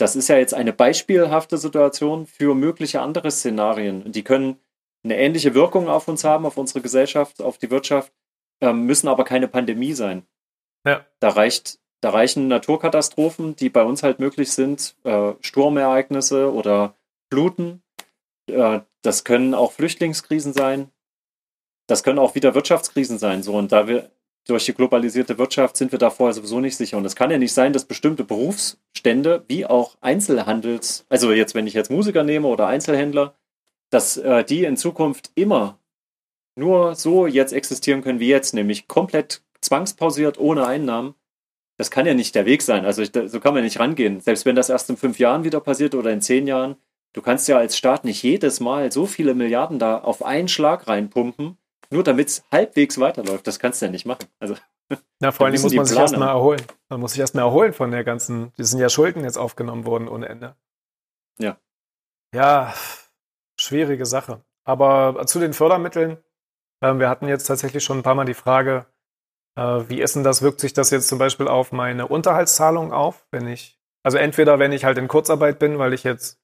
[0.00, 4.10] das ist ja jetzt eine beispielhafte Situation für mögliche andere Szenarien.
[4.12, 4.58] Die können
[5.04, 8.12] eine ähnliche Wirkung auf uns haben, auf unsere Gesellschaft, auf die Wirtschaft,
[8.62, 10.26] ähm, müssen aber keine Pandemie sein.
[10.86, 11.04] Ja.
[11.20, 16.94] Da, reicht, da reichen Naturkatastrophen, die bei uns halt möglich sind, äh, Sturmereignisse oder
[17.30, 17.82] Fluten.
[18.46, 20.90] Äh, das können auch Flüchtlingskrisen sein.
[21.86, 23.42] Das können auch wieder Wirtschaftskrisen sein.
[23.42, 24.10] So, und da wir
[24.50, 26.96] durch die globalisierte Wirtschaft sind wir da vorher sowieso nicht sicher.
[26.96, 31.66] Und es kann ja nicht sein, dass bestimmte Berufsstände wie auch Einzelhandels, also jetzt, wenn
[31.66, 33.34] ich jetzt Musiker nehme oder Einzelhändler,
[33.90, 35.78] dass äh, die in Zukunft immer
[36.56, 41.14] nur so jetzt existieren können wie jetzt, nämlich komplett zwangspausiert, ohne Einnahmen.
[41.76, 42.84] Das kann ja nicht der Weg sein.
[42.84, 44.20] Also ich, so kann man nicht rangehen.
[44.20, 46.76] Selbst wenn das erst in fünf Jahren wieder passiert oder in zehn Jahren,
[47.12, 50.88] du kannst ja als Staat nicht jedes Mal so viele Milliarden da auf einen Schlag
[50.88, 51.56] reinpumpen,
[51.90, 53.46] nur damit es halbwegs weiterläuft.
[53.46, 54.26] Das kannst du ja nicht machen.
[54.38, 54.56] Also,
[55.18, 56.62] Na, vor allem muss man sich erstmal erholen.
[56.88, 60.08] Man muss sich erstmal erholen von der ganzen, die sind ja Schulden jetzt aufgenommen worden
[60.08, 60.56] ohne Ende.
[61.38, 61.58] Ja.
[62.34, 62.74] Ja,
[63.58, 64.42] schwierige Sache.
[64.64, 66.18] Aber zu den Fördermitteln,
[66.80, 68.86] äh, wir hatten jetzt tatsächlich schon ein paar Mal die Frage,
[69.56, 73.26] äh, wie ist denn das, wirkt sich das jetzt zum Beispiel auf meine Unterhaltszahlung auf,
[73.30, 76.40] wenn ich, also entweder wenn ich halt in Kurzarbeit bin, weil ich jetzt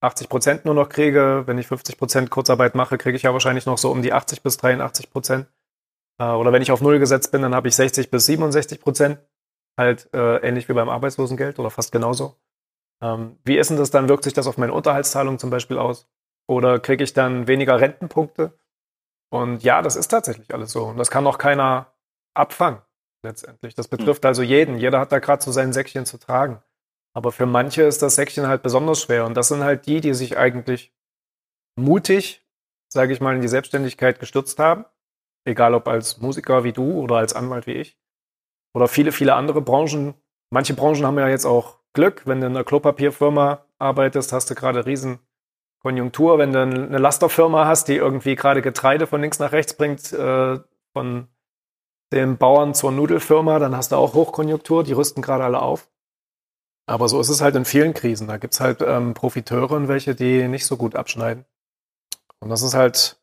[0.00, 3.66] 80 Prozent nur noch kriege, wenn ich 50 Prozent Kurzarbeit mache, kriege ich ja wahrscheinlich
[3.66, 5.46] noch so um die 80 bis 83 Prozent.
[6.18, 9.18] Äh, oder wenn ich auf Null gesetzt bin, dann habe ich 60 bis 67 Prozent.
[9.78, 12.36] Halt äh, ähnlich wie beim Arbeitslosengeld oder fast genauso.
[13.02, 14.08] Ähm, wie ist denn das dann?
[14.08, 16.08] Wirkt sich das auf meine Unterhaltszahlung zum Beispiel aus?
[16.46, 18.58] Oder kriege ich dann weniger Rentenpunkte?
[19.30, 20.86] Und ja, das ist tatsächlich alles so.
[20.86, 21.92] Und das kann auch keiner
[22.34, 22.80] abfangen,
[23.22, 23.74] letztendlich.
[23.74, 24.76] Das betrifft also jeden.
[24.76, 26.62] Jeder hat da gerade so sein Säckchen zu tragen.
[27.12, 29.26] Aber für manche ist das Säckchen halt besonders schwer.
[29.26, 30.92] Und das sind halt die, die sich eigentlich
[31.76, 32.46] mutig,
[32.88, 34.84] sage ich mal, in die Selbstständigkeit gestürzt haben.
[35.44, 37.98] Egal ob als Musiker wie du oder als Anwalt wie ich.
[38.74, 40.14] Oder viele, viele andere Branchen.
[40.50, 42.22] Manche Branchen haben ja jetzt auch Glück.
[42.26, 45.18] Wenn du in einer Klopapierfirma arbeitest, hast du gerade riesen
[45.82, 50.12] Konjunktur, wenn du eine Lasterfirma hast, die irgendwie gerade Getreide von links nach rechts bringt,
[50.12, 50.58] äh,
[50.92, 51.28] von
[52.12, 55.88] dem Bauern zur Nudelfirma, dann hast du auch Hochkonjunktur, die rüsten gerade alle auf.
[56.90, 58.26] Aber so ist es halt in vielen Krisen.
[58.26, 61.44] Da gibt es halt ähm, Profiteure und welche, die nicht so gut abschneiden.
[62.40, 63.20] Und das ist halt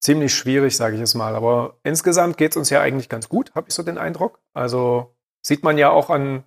[0.00, 1.34] ziemlich schwierig, sage ich es mal.
[1.34, 4.40] Aber insgesamt geht es uns ja eigentlich ganz gut, habe ich so den Eindruck.
[4.54, 6.44] Also sieht man ja auch an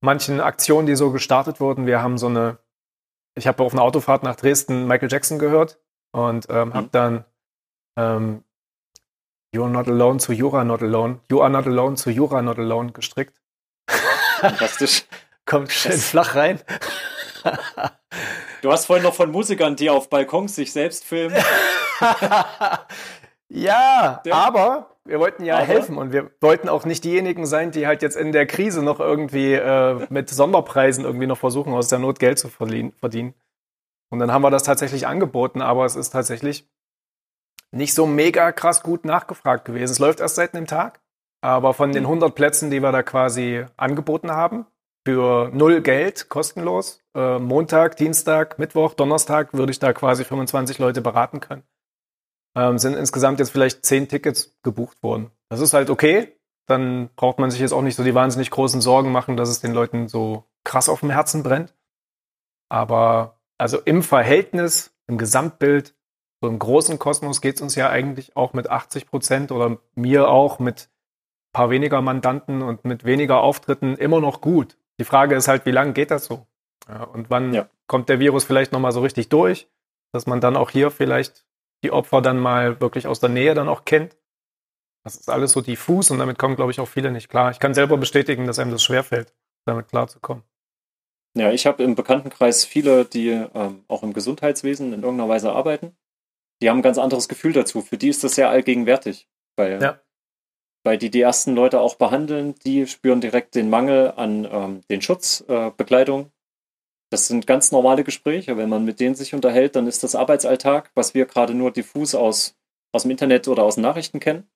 [0.00, 1.86] manchen Aktionen, die so gestartet wurden.
[1.86, 2.58] Wir haben so eine
[3.34, 5.78] ich habe auf einer Autofahrt nach Dresden Michael Jackson gehört
[6.12, 6.74] und ähm, mhm.
[6.74, 7.24] habe dann
[7.96, 8.44] ähm,
[9.54, 11.20] You are not alone zu You are not alone.
[11.30, 13.40] You are not alone zu You are not alone gestrickt.
[13.86, 15.06] Fantastisch.
[15.46, 16.60] Kommt schön das flach rein.
[18.62, 21.36] du hast vorhin noch von Musikern, die auf Balkons sich selbst filmen.
[23.48, 25.66] ja, ja, aber wir wollten ja Aber?
[25.66, 29.00] helfen und wir wollten auch nicht diejenigen sein, die halt jetzt in der Krise noch
[29.00, 33.34] irgendwie äh, mit Sonderpreisen irgendwie noch versuchen, aus der Not Geld zu verdienen.
[34.10, 36.68] Und dann haben wir das tatsächlich angeboten, aber es ist tatsächlich
[37.72, 39.92] nicht so mega krass gut nachgefragt gewesen.
[39.92, 41.00] Es läuft erst seit einem Tag,
[41.40, 44.66] aber von den 100 Plätzen, die wir da quasi angeboten haben,
[45.04, 51.00] für null Geld, kostenlos, äh, Montag, Dienstag, Mittwoch, Donnerstag würde ich da quasi 25 Leute
[51.00, 51.64] beraten können
[52.54, 55.30] ähm, sind insgesamt jetzt vielleicht zehn Tickets gebucht worden.
[55.48, 56.36] Das ist halt okay.
[56.66, 59.60] Dann braucht man sich jetzt auch nicht so die wahnsinnig großen Sorgen machen, dass es
[59.60, 61.74] den Leuten so krass auf dem Herzen brennt.
[62.68, 65.94] Aber also im Verhältnis, im Gesamtbild,
[66.40, 70.28] so im großen Kosmos geht es uns ja eigentlich auch mit 80 Prozent oder mir
[70.28, 70.90] auch mit
[71.52, 74.78] paar weniger Mandanten und mit weniger Auftritten immer noch gut.
[75.02, 76.46] Die Frage ist halt, wie lange geht das so?
[76.88, 77.68] Ja, und wann ja.
[77.88, 79.68] kommt der Virus vielleicht nochmal so richtig durch,
[80.12, 81.44] dass man dann auch hier vielleicht
[81.82, 84.16] die Opfer dann mal wirklich aus der Nähe dann auch kennt.
[85.02, 87.50] Das ist alles so diffus und damit kommen, glaube ich, auch viele nicht klar.
[87.50, 89.34] Ich kann selber bestätigen, dass einem das schwerfällt,
[89.64, 90.44] damit klarzukommen.
[91.36, 95.96] Ja, ich habe im Bekanntenkreis viele, die ähm, auch im Gesundheitswesen in irgendeiner Weise arbeiten.
[96.62, 97.80] Die haben ein ganz anderes Gefühl dazu.
[97.80, 100.00] Für die ist das sehr allgegenwärtig, weil, ja.
[100.84, 102.54] Weil die die ersten Leute auch behandeln.
[102.64, 106.30] Die spüren direkt den Mangel an ähm, den Schutzbekleidung, äh,
[107.12, 108.56] das sind ganz normale Gespräche.
[108.56, 112.14] Wenn man mit denen sich unterhält, dann ist das Arbeitsalltag, was wir gerade nur diffus
[112.14, 112.56] aus,
[112.90, 114.48] aus dem Internet oder aus Nachrichten kennen.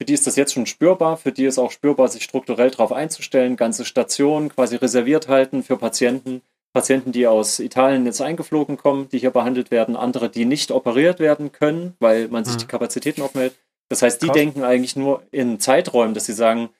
[0.00, 1.18] Für die ist das jetzt schon spürbar.
[1.18, 5.76] Für die ist auch spürbar, sich strukturell darauf einzustellen, ganze Stationen quasi reserviert halten für
[5.76, 6.40] Patienten.
[6.72, 11.20] Patienten, die aus Italien jetzt eingeflogen kommen, die hier behandelt werden, andere, die nicht operiert
[11.20, 12.60] werden können, weil man sich mhm.
[12.60, 13.58] die Kapazitäten aufmeldet.
[13.88, 14.36] Das heißt, die Krass.
[14.36, 16.70] denken eigentlich nur in Zeiträumen, dass sie sagen,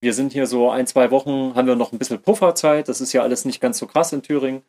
[0.00, 2.88] wir sind hier so ein, zwei Wochen, haben wir noch ein bisschen Pufferzeit.
[2.88, 4.62] Das ist ja alles nicht ganz so krass in Thüringen.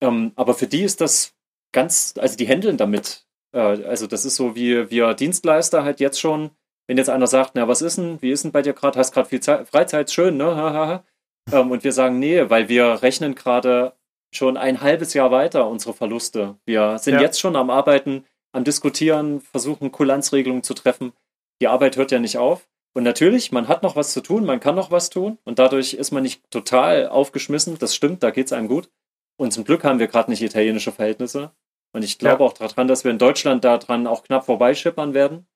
[0.00, 1.34] Ähm, aber für die ist das
[1.72, 3.26] ganz, also die handeln damit.
[3.52, 6.50] Äh, also das ist so wie wir Dienstleister halt jetzt schon,
[6.86, 9.12] wenn jetzt einer sagt, na was ist denn, wie ist denn bei dir gerade, hast
[9.12, 11.04] gerade viel Zeit, Freizeit, schön, ne?
[11.52, 13.92] ähm, und wir sagen, nee, weil wir rechnen gerade
[14.32, 16.56] schon ein halbes Jahr weiter unsere Verluste.
[16.64, 17.20] Wir sind ja.
[17.20, 21.12] jetzt schon am Arbeiten, am Diskutieren, versuchen Kulanzregelungen zu treffen.
[21.60, 22.68] Die Arbeit hört ja nicht auf.
[22.92, 25.94] Und natürlich, man hat noch was zu tun, man kann noch was tun und dadurch
[25.94, 27.78] ist man nicht total aufgeschmissen.
[27.78, 28.90] Das stimmt, da geht es einem gut.
[29.36, 31.52] Und zum Glück haben wir gerade nicht italienische Verhältnisse.
[31.92, 32.50] Und ich glaube ja.
[32.50, 35.46] auch daran, dass wir in Deutschland daran auch knapp vorbeischippern werden.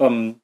[0.00, 0.40] Ähm,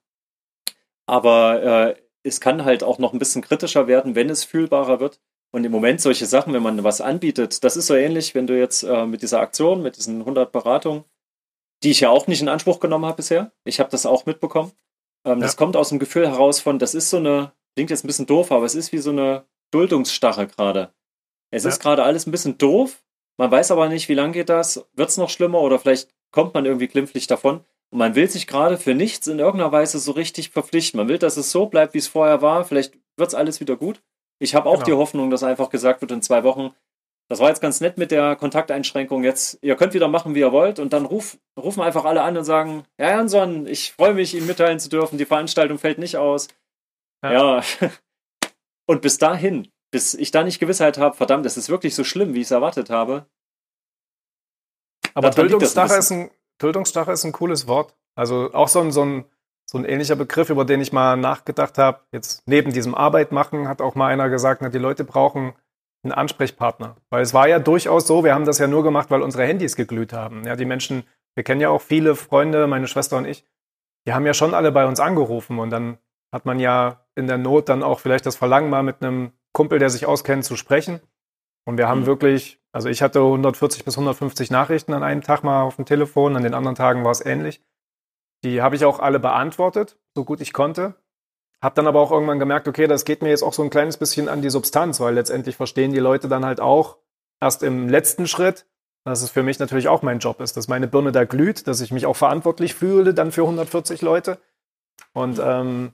[1.06, 5.20] aber äh, es kann halt auch noch ein bisschen kritischer werden, wenn es fühlbarer wird.
[5.50, 8.58] Und im Moment solche Sachen, wenn man was anbietet, das ist so ähnlich, wenn du
[8.58, 11.04] jetzt äh, mit dieser Aktion, mit diesen 100 Beratungen,
[11.82, 14.72] die ich ja auch nicht in Anspruch genommen habe bisher, ich habe das auch mitbekommen.
[15.24, 15.46] Ähm, ja.
[15.46, 18.26] Das kommt aus dem Gefühl heraus von, das ist so eine, klingt jetzt ein bisschen
[18.26, 20.92] doof, aber es ist wie so eine Duldungsstarre gerade.
[21.50, 21.70] Es ja.
[21.70, 23.02] ist gerade alles ein bisschen doof,
[23.38, 26.54] man weiß aber nicht, wie lange geht das, wird es noch schlimmer oder vielleicht kommt
[26.54, 27.64] man irgendwie glimpflich davon.
[27.90, 30.98] Und man will sich gerade für nichts in irgendeiner Weise so richtig verpflichten.
[30.98, 32.64] Man will, dass es so bleibt, wie es vorher war.
[32.64, 34.02] Vielleicht wird es alles wieder gut.
[34.38, 34.84] Ich habe auch genau.
[34.84, 36.74] die Hoffnung, dass einfach gesagt wird in zwei Wochen,
[37.28, 39.22] das war jetzt ganz nett mit der Kontakteinschränkung.
[39.22, 40.78] Jetzt, ihr könnt wieder machen, wie ihr wollt.
[40.78, 44.46] Und dann ruf, rufen einfach alle an und sagen, Herr Jansson, ich freue mich, Ihnen
[44.46, 45.18] mitteilen zu dürfen.
[45.18, 46.48] Die Veranstaltung fällt nicht aus.
[47.22, 47.60] Ja.
[47.60, 47.64] ja.
[48.86, 52.32] Und bis dahin, bis ich da nicht Gewissheit habe, verdammt, es ist wirklich so schlimm,
[52.32, 53.26] wie ich es erwartet habe.
[55.12, 57.94] Aber Duldungssache ist, ein, Duldungssache ist ein cooles Wort.
[58.14, 59.26] Also auch so ein, so ein
[59.70, 62.00] so ein ähnlicher Begriff, über den ich mal nachgedacht habe.
[62.10, 65.52] Jetzt neben diesem Arbeit machen hat auch mal einer gesagt, na, die Leute brauchen
[66.02, 66.96] einen Ansprechpartner.
[67.10, 69.76] Weil es war ja durchaus so, wir haben das ja nur gemacht, weil unsere Handys
[69.76, 70.44] geglüht haben.
[70.44, 73.44] Ja, die Menschen, wir kennen ja auch viele Freunde, meine Schwester und ich,
[74.06, 75.98] die haben ja schon alle bei uns angerufen und dann
[76.32, 79.78] hat man ja in der Not dann auch vielleicht das Verlangen, mal mit einem Kumpel,
[79.78, 81.00] der sich auskennt, zu sprechen.
[81.66, 82.06] Und wir haben mhm.
[82.06, 86.36] wirklich, also ich hatte 140 bis 150 Nachrichten an einem Tag mal auf dem Telefon,
[86.36, 87.62] an den anderen Tagen war es ähnlich.
[88.44, 90.94] Die habe ich auch alle beantwortet, so gut ich konnte.
[91.60, 93.96] Hab dann aber auch irgendwann gemerkt, okay, das geht mir jetzt auch so ein kleines
[93.96, 96.98] bisschen an die Substanz, weil letztendlich verstehen die Leute dann halt auch
[97.40, 98.66] erst im letzten Schritt,
[99.04, 101.80] dass es für mich natürlich auch mein Job ist, dass meine Birne da glüht, dass
[101.80, 104.38] ich mich auch verantwortlich fühle dann für 140 Leute.
[105.12, 105.92] Und ähm,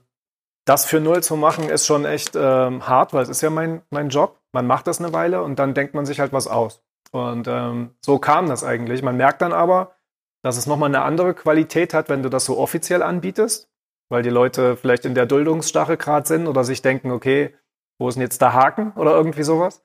[0.65, 3.81] das für null zu machen, ist schon echt ähm, hart, weil es ist ja mein,
[3.89, 4.39] mein Job.
[4.51, 6.83] Man macht das eine Weile und dann denkt man sich halt was aus.
[7.11, 9.01] Und ähm, so kam das eigentlich.
[9.01, 9.95] Man merkt dann aber,
[10.41, 13.69] dass es nochmal eine andere Qualität hat, wenn du das so offiziell anbietest,
[14.09, 17.55] weil die Leute vielleicht in der Duldungsstache gerade sind oder sich denken, okay,
[17.99, 19.83] wo ist denn jetzt der Haken oder irgendwie sowas.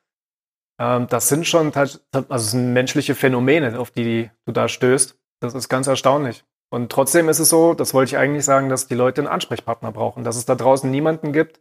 [0.80, 5.18] Ähm, das sind schon also das sind menschliche Phänomene, auf die du da stößt.
[5.40, 6.44] Das ist ganz erstaunlich.
[6.72, 9.90] Und trotzdem ist es so, das wollte ich eigentlich sagen, dass die Leute einen Ansprechpartner
[9.92, 11.60] brauchen, dass es da draußen niemanden gibt,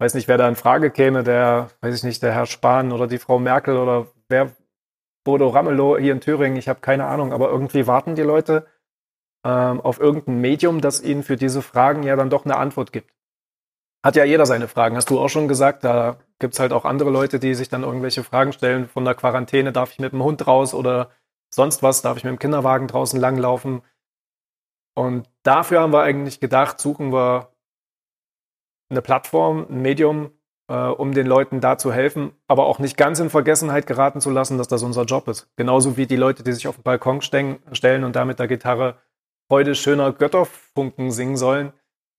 [0.00, 3.06] weiß nicht, wer da in Frage käme, der, weiß ich nicht, der Herr Spahn oder
[3.06, 4.52] die Frau Merkel oder wer,
[5.24, 8.66] Bodo Ramelow hier in Thüringen, ich habe keine Ahnung, aber irgendwie warten die Leute
[9.44, 13.12] ähm, auf irgendein Medium, das ihnen für diese Fragen ja dann doch eine Antwort gibt.
[14.02, 15.84] Hat ja jeder seine Fragen, hast du auch schon gesagt.
[15.84, 18.88] Da gibt's halt auch andere Leute, die sich dann irgendwelche Fragen stellen.
[18.88, 21.10] Von der Quarantäne, darf ich mit dem Hund raus oder
[21.48, 22.02] sonst was?
[22.02, 23.82] Darf ich mit dem Kinderwagen draußen langlaufen?
[24.94, 27.54] Und dafür haben wir eigentlich gedacht, suchen wir
[28.90, 30.30] eine Plattform, ein Medium,
[30.68, 34.30] äh, um den Leuten da zu helfen, aber auch nicht ganz in Vergessenheit geraten zu
[34.30, 35.48] lassen, dass das unser Job ist.
[35.56, 38.96] Genauso wie die Leute, die sich auf den Balkon stellen und da mit der Gitarre
[39.48, 41.72] Freude schöner Götterfunken singen sollen,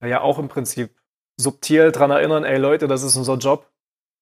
[0.03, 0.95] ja auch im Prinzip
[1.37, 3.71] subtil daran erinnern, ey Leute, das ist unser Job.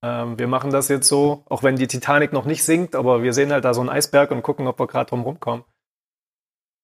[0.03, 3.33] Ähm, wir machen das jetzt so, auch wenn die Titanic noch nicht sinkt, aber wir
[3.33, 5.65] sehen halt da so einen Eisberg und gucken, ob wir gerade drum rumkommen.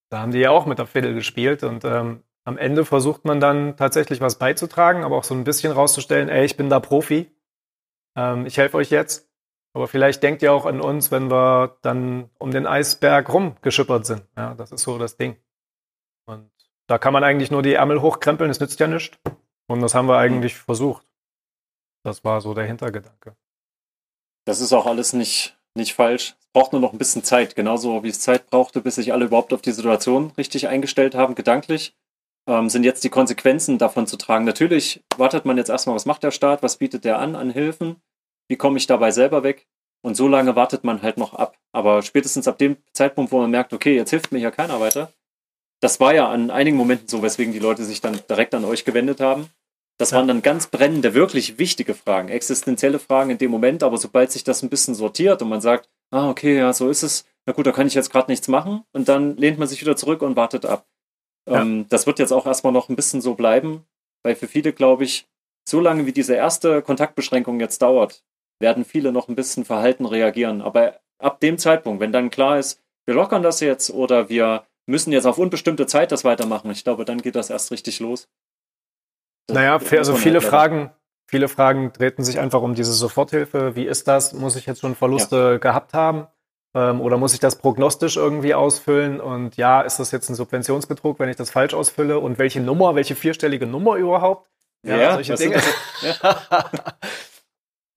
[0.09, 3.39] Da haben die ja auch mit der Fiddle gespielt und ähm, am Ende versucht man
[3.39, 7.31] dann tatsächlich was beizutragen, aber auch so ein bisschen rauszustellen, ey, ich bin da Profi,
[8.17, 9.29] ähm, ich helfe euch jetzt.
[9.75, 14.23] Aber vielleicht denkt ihr auch an uns, wenn wir dann um den Eisberg rumgeschippert sind.
[14.35, 15.37] Ja, das ist so das Ding.
[16.29, 16.51] Und
[16.85, 19.17] da kann man eigentlich nur die Ärmel hochkrempeln, es nützt ja nichts.
[19.67, 21.03] Und das haben wir eigentlich versucht.
[22.03, 23.35] Das war so der Hintergedanke.
[24.45, 26.35] Das ist auch alles nicht, nicht falsch.
[26.39, 29.25] Es braucht nur noch ein bisschen Zeit, genauso wie es Zeit brauchte, bis sich alle
[29.25, 31.95] überhaupt auf die Situation richtig eingestellt haben, gedanklich
[32.47, 34.45] ähm, sind jetzt die Konsequenzen davon zu tragen.
[34.45, 38.01] Natürlich wartet man jetzt erstmal, was macht der Staat, was bietet der an an Hilfen,
[38.47, 39.67] wie komme ich dabei selber weg?
[40.01, 41.57] Und so lange wartet man halt noch ab.
[41.71, 45.11] Aber spätestens ab dem Zeitpunkt, wo man merkt, okay, jetzt hilft mir hier keiner weiter,
[45.81, 48.85] das war ja an einigen Momenten so, weswegen die Leute sich dann direkt an euch
[48.85, 49.49] gewendet haben.
[49.97, 50.17] Das ja.
[50.17, 54.43] waren dann ganz brennende, wirklich wichtige Fragen, existenzielle Fragen in dem Moment, aber sobald sich
[54.43, 57.67] das ein bisschen sortiert und man sagt, ah, okay, ja, so ist es, na gut,
[57.67, 60.35] da kann ich jetzt gerade nichts machen und dann lehnt man sich wieder zurück und
[60.35, 60.87] wartet ab.
[61.49, 61.61] Ja.
[61.61, 63.85] Ähm, das wird jetzt auch erstmal noch ein bisschen so bleiben,
[64.23, 65.27] weil für viele, glaube ich,
[65.67, 68.23] so lange wie diese erste Kontaktbeschränkung jetzt dauert,
[68.59, 70.61] werden viele noch ein bisschen verhalten reagieren.
[70.61, 75.13] Aber ab dem Zeitpunkt, wenn dann klar ist, wir lockern das jetzt oder wir müssen
[75.13, 78.27] jetzt auf unbestimmte Zeit das weitermachen, ich glaube, dann geht das erst richtig los.
[79.47, 80.91] Das naja, also viele halt Fragen,
[81.25, 83.75] viele Fragen treten sich einfach um diese Soforthilfe.
[83.75, 84.33] Wie ist das?
[84.33, 85.57] Muss ich jetzt schon Verluste ja.
[85.57, 86.27] gehabt haben?
[86.75, 89.19] Ähm, oder muss ich das prognostisch irgendwie ausfüllen?
[89.19, 92.19] Und ja, ist das jetzt ein Subventionsbetrug, wenn ich das falsch ausfülle?
[92.19, 94.49] Und welche Nummer, welche vierstellige Nummer überhaupt?
[94.83, 95.61] Ja, ja solche Dinge.
[96.01, 96.69] Ja.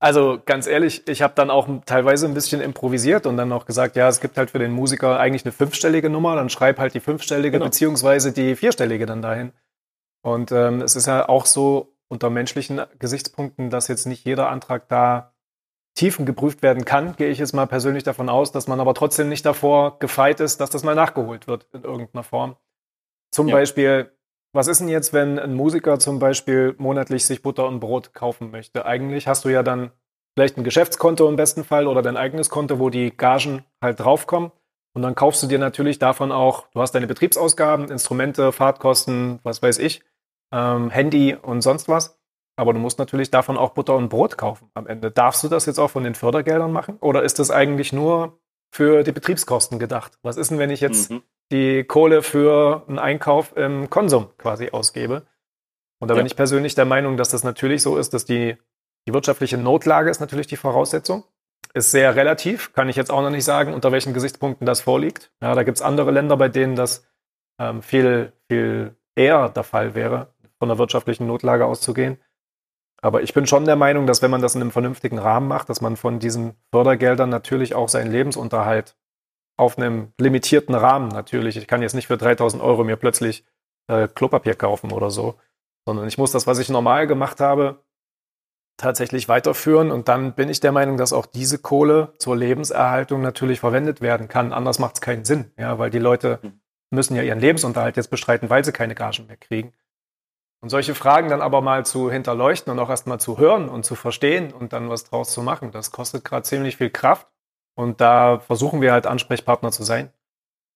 [0.03, 3.97] Also ganz ehrlich, ich habe dann auch teilweise ein bisschen improvisiert und dann noch gesagt,
[3.97, 7.01] ja, es gibt halt für den Musiker eigentlich eine fünfstellige Nummer, dann schreib halt die
[7.01, 7.67] fünfstellige genau.
[7.67, 9.53] beziehungsweise die vierstellige dann dahin.
[10.23, 14.87] Und ähm, es ist ja auch so, unter menschlichen Gesichtspunkten, dass jetzt nicht jeder Antrag
[14.89, 15.33] da
[15.95, 19.31] tiefen geprüft werden kann, gehe ich jetzt mal persönlich davon aus, dass man aber trotzdem
[19.31, 22.57] nicht davor gefeit ist, dass das mal nachgeholt wird in irgendeiner Form.
[23.31, 23.55] Zum ja.
[23.55, 24.13] Beispiel,
[24.53, 28.51] was ist denn jetzt, wenn ein Musiker zum Beispiel monatlich sich Butter und Brot kaufen
[28.51, 28.85] möchte?
[28.85, 29.91] Eigentlich hast du ja dann
[30.35, 34.53] vielleicht ein Geschäftskonto im besten Fall oder dein eigenes Konto, wo die Gagen halt draufkommen.
[34.95, 39.63] Und dann kaufst du dir natürlich davon auch, du hast deine Betriebsausgaben, Instrumente, Fahrtkosten, was
[39.63, 40.03] weiß ich,
[40.53, 42.19] ähm, Handy und sonst was.
[42.57, 45.11] Aber du musst natürlich davon auch Butter und Brot kaufen am Ende.
[45.11, 46.99] Darfst du das jetzt auch von den Fördergeldern machen?
[47.01, 48.39] Oder ist das eigentlich nur
[48.73, 50.19] für die Betriebskosten gedacht?
[50.23, 51.23] Was ist denn, wenn ich jetzt mhm.
[51.53, 55.27] die Kohle für einen Einkauf im Konsum quasi ausgebe?
[56.01, 56.19] Und da ja.
[56.19, 58.57] bin ich persönlich der Meinung, dass das natürlich so ist, dass die,
[59.07, 61.25] die wirtschaftliche Notlage ist natürlich die Voraussetzung.
[61.75, 65.31] Ist sehr relativ, kann ich jetzt auch noch nicht sagen, unter welchen Gesichtspunkten das vorliegt.
[65.41, 67.07] Ja, da gibt es andere Länder, bei denen das
[67.61, 72.19] ähm, viel, viel eher der Fall wäre, von der wirtschaftlichen Notlage auszugehen.
[73.03, 75.69] Aber ich bin schon der Meinung, dass wenn man das in einem vernünftigen Rahmen macht,
[75.69, 78.97] dass man von diesen Fördergeldern natürlich auch seinen Lebensunterhalt
[79.57, 81.57] auf einem limitierten Rahmen natürlich.
[81.57, 83.45] Ich kann jetzt nicht für 3000 Euro mir plötzlich
[83.89, 85.35] äh, Klopapier kaufen oder so,
[85.85, 87.83] sondern ich muss das, was ich normal gemacht habe,
[88.77, 89.91] tatsächlich weiterführen.
[89.91, 94.29] Und dann bin ich der Meinung, dass auch diese Kohle zur Lebenserhaltung natürlich verwendet werden
[94.29, 94.53] kann.
[94.53, 96.61] Anders macht es keinen Sinn, ja, weil die Leute hm.
[96.91, 99.73] müssen ja ihren Lebensunterhalt jetzt bestreiten, weil sie keine Gagen mehr kriegen.
[100.63, 103.97] Und solche Fragen dann aber mal zu hinterleuchten und auch erstmal zu hören und zu
[103.97, 107.27] verstehen und dann was draus zu machen, das kostet gerade ziemlich viel Kraft.
[107.75, 110.13] Und da versuchen wir halt Ansprechpartner zu sein.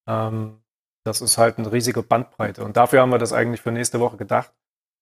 [0.08, 0.60] Ähm,
[1.04, 2.64] das ist halt eine riesige Bandbreite.
[2.64, 4.52] Und dafür haben wir das eigentlich für nächste Woche gedacht.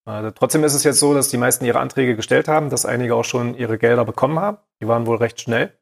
[0.07, 3.15] Äh, trotzdem ist es jetzt so, dass die meisten ihre Anträge gestellt haben, dass einige
[3.15, 4.59] auch schon ihre Gelder bekommen haben.
[4.83, 5.79] Die waren wohl recht schnell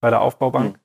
[0.00, 0.76] bei der Aufbaubank.
[0.76, 0.80] Mhm.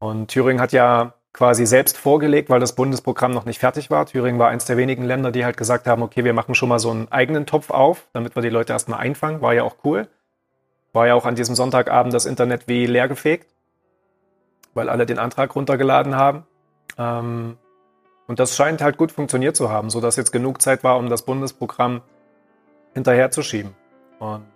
[0.00, 4.06] Und Thüringen hat ja quasi selbst vorgelegt, weil das Bundesprogramm noch nicht fertig war.
[4.06, 6.78] Thüringen war eins der wenigen Länder, die halt gesagt haben, okay, wir machen schon mal
[6.78, 9.42] so einen eigenen Topf auf, damit wir die Leute erstmal einfangen.
[9.42, 10.08] War ja auch cool.
[10.94, 13.52] War ja auch an diesem Sonntagabend das Internet wie leer gefegt,
[14.72, 16.46] weil alle den Antrag runtergeladen haben.
[16.96, 17.58] Ähm,
[18.26, 21.20] und das scheint halt gut funktioniert zu haben, sodass jetzt genug Zeit war, um das
[21.20, 22.00] Bundesprogramm
[22.94, 23.74] hinterherzuschieben.
[24.20, 24.46] Und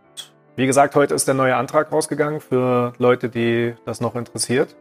[0.57, 4.74] wie gesagt, heute ist der neue Antrag rausgegangen für Leute, die das noch interessiert.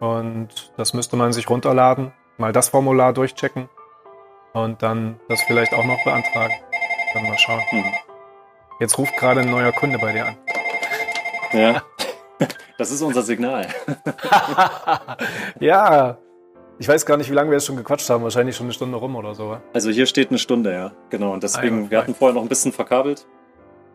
[0.00, 3.68] Und das müsste man sich runterladen, mal das Formular durchchecken
[4.52, 6.54] und dann das vielleicht auch noch beantragen.
[7.14, 7.62] Dann mal schauen.
[7.72, 7.84] Mhm.
[8.80, 10.36] Jetzt ruft gerade ein neuer Kunde bei dir an.
[11.52, 11.82] Ja,
[12.78, 13.66] das ist unser Signal.
[15.60, 16.18] ja,
[16.78, 18.22] ich weiß gar nicht, wie lange wir jetzt schon gequatscht haben.
[18.22, 19.58] Wahrscheinlich schon eine Stunde rum oder so.
[19.72, 20.92] Also hier steht eine Stunde, ja.
[21.10, 21.32] Genau.
[21.32, 23.26] Und deswegen, wir hatten vorher noch ein bisschen verkabelt.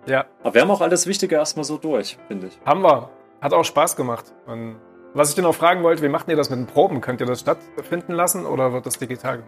[0.06, 0.26] Ja.
[0.42, 2.60] Aber wir haben auch alles Wichtige erstmal so durch, finde ich.
[2.66, 3.10] Haben wir.
[3.40, 4.34] Hat auch Spaß gemacht.
[4.46, 4.76] Und
[5.14, 7.02] was ich dir noch fragen wollte, wie macht ihr das mit den Proben?
[7.02, 9.44] Könnt ihr das stattfinden lassen oder wird das digital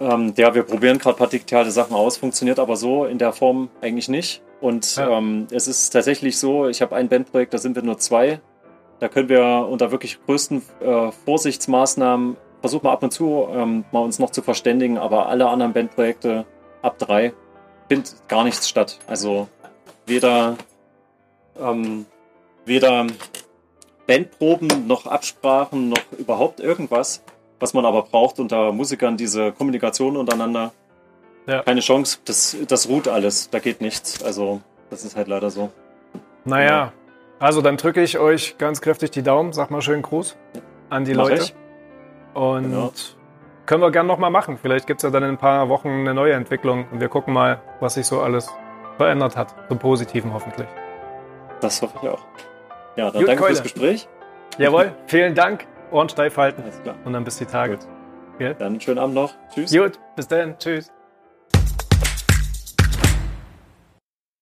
[0.00, 3.32] Ähm, ja, wir probieren gerade ein paar digitale Sachen aus, funktioniert aber so in der
[3.32, 4.42] Form eigentlich nicht.
[4.60, 5.18] Und ja.
[5.18, 8.40] ähm, es ist tatsächlich so, ich habe ein Bandprojekt, da sind wir nur zwei.
[9.00, 14.00] Da können wir unter wirklich größten äh, Vorsichtsmaßnahmen versuchen wir ab und zu ähm, mal
[14.00, 16.46] uns noch zu verständigen, aber alle anderen Bandprojekte
[16.80, 17.32] ab drei
[17.88, 19.00] findet gar nichts statt.
[19.08, 19.48] Also
[20.06, 20.56] weder,
[21.60, 22.06] ähm,
[22.64, 23.06] weder
[24.12, 27.22] Bandproben, noch Absprachen, noch überhaupt irgendwas,
[27.60, 30.72] was man aber braucht unter Musikern, diese Kommunikation untereinander.
[31.46, 31.62] Ja.
[31.62, 34.22] Keine Chance, das, das ruht alles, da geht nichts.
[34.22, 34.60] Also,
[34.90, 35.70] das ist halt leider so.
[36.44, 36.92] Naja, ja.
[37.38, 40.36] also dann drücke ich euch ganz kräftig die Daumen, sag mal schön Gruß
[40.90, 41.42] an die Mach Leute.
[41.44, 41.54] Ich.
[42.34, 42.92] Und genau.
[43.64, 44.58] können wir gern nochmal machen.
[44.60, 47.32] Vielleicht gibt es ja dann in ein paar Wochen eine neue Entwicklung und wir gucken
[47.32, 48.50] mal, was sich so alles
[48.98, 49.54] verändert hat.
[49.68, 50.68] Zum Positiven hoffentlich.
[51.60, 52.20] Das hoffe ich auch.
[52.96, 53.54] Ja, dann Gut, danke Keule.
[53.56, 54.08] fürs Gespräch.
[54.58, 55.66] Jawohl, vielen Dank.
[55.90, 56.62] Ohren steif halten.
[57.04, 57.78] Und dann bis die Tage.
[58.38, 58.56] Gut.
[58.58, 59.34] Dann schönen Abend noch.
[59.54, 59.72] Tschüss.
[59.72, 60.58] Gut, bis dann.
[60.58, 60.92] Tschüss.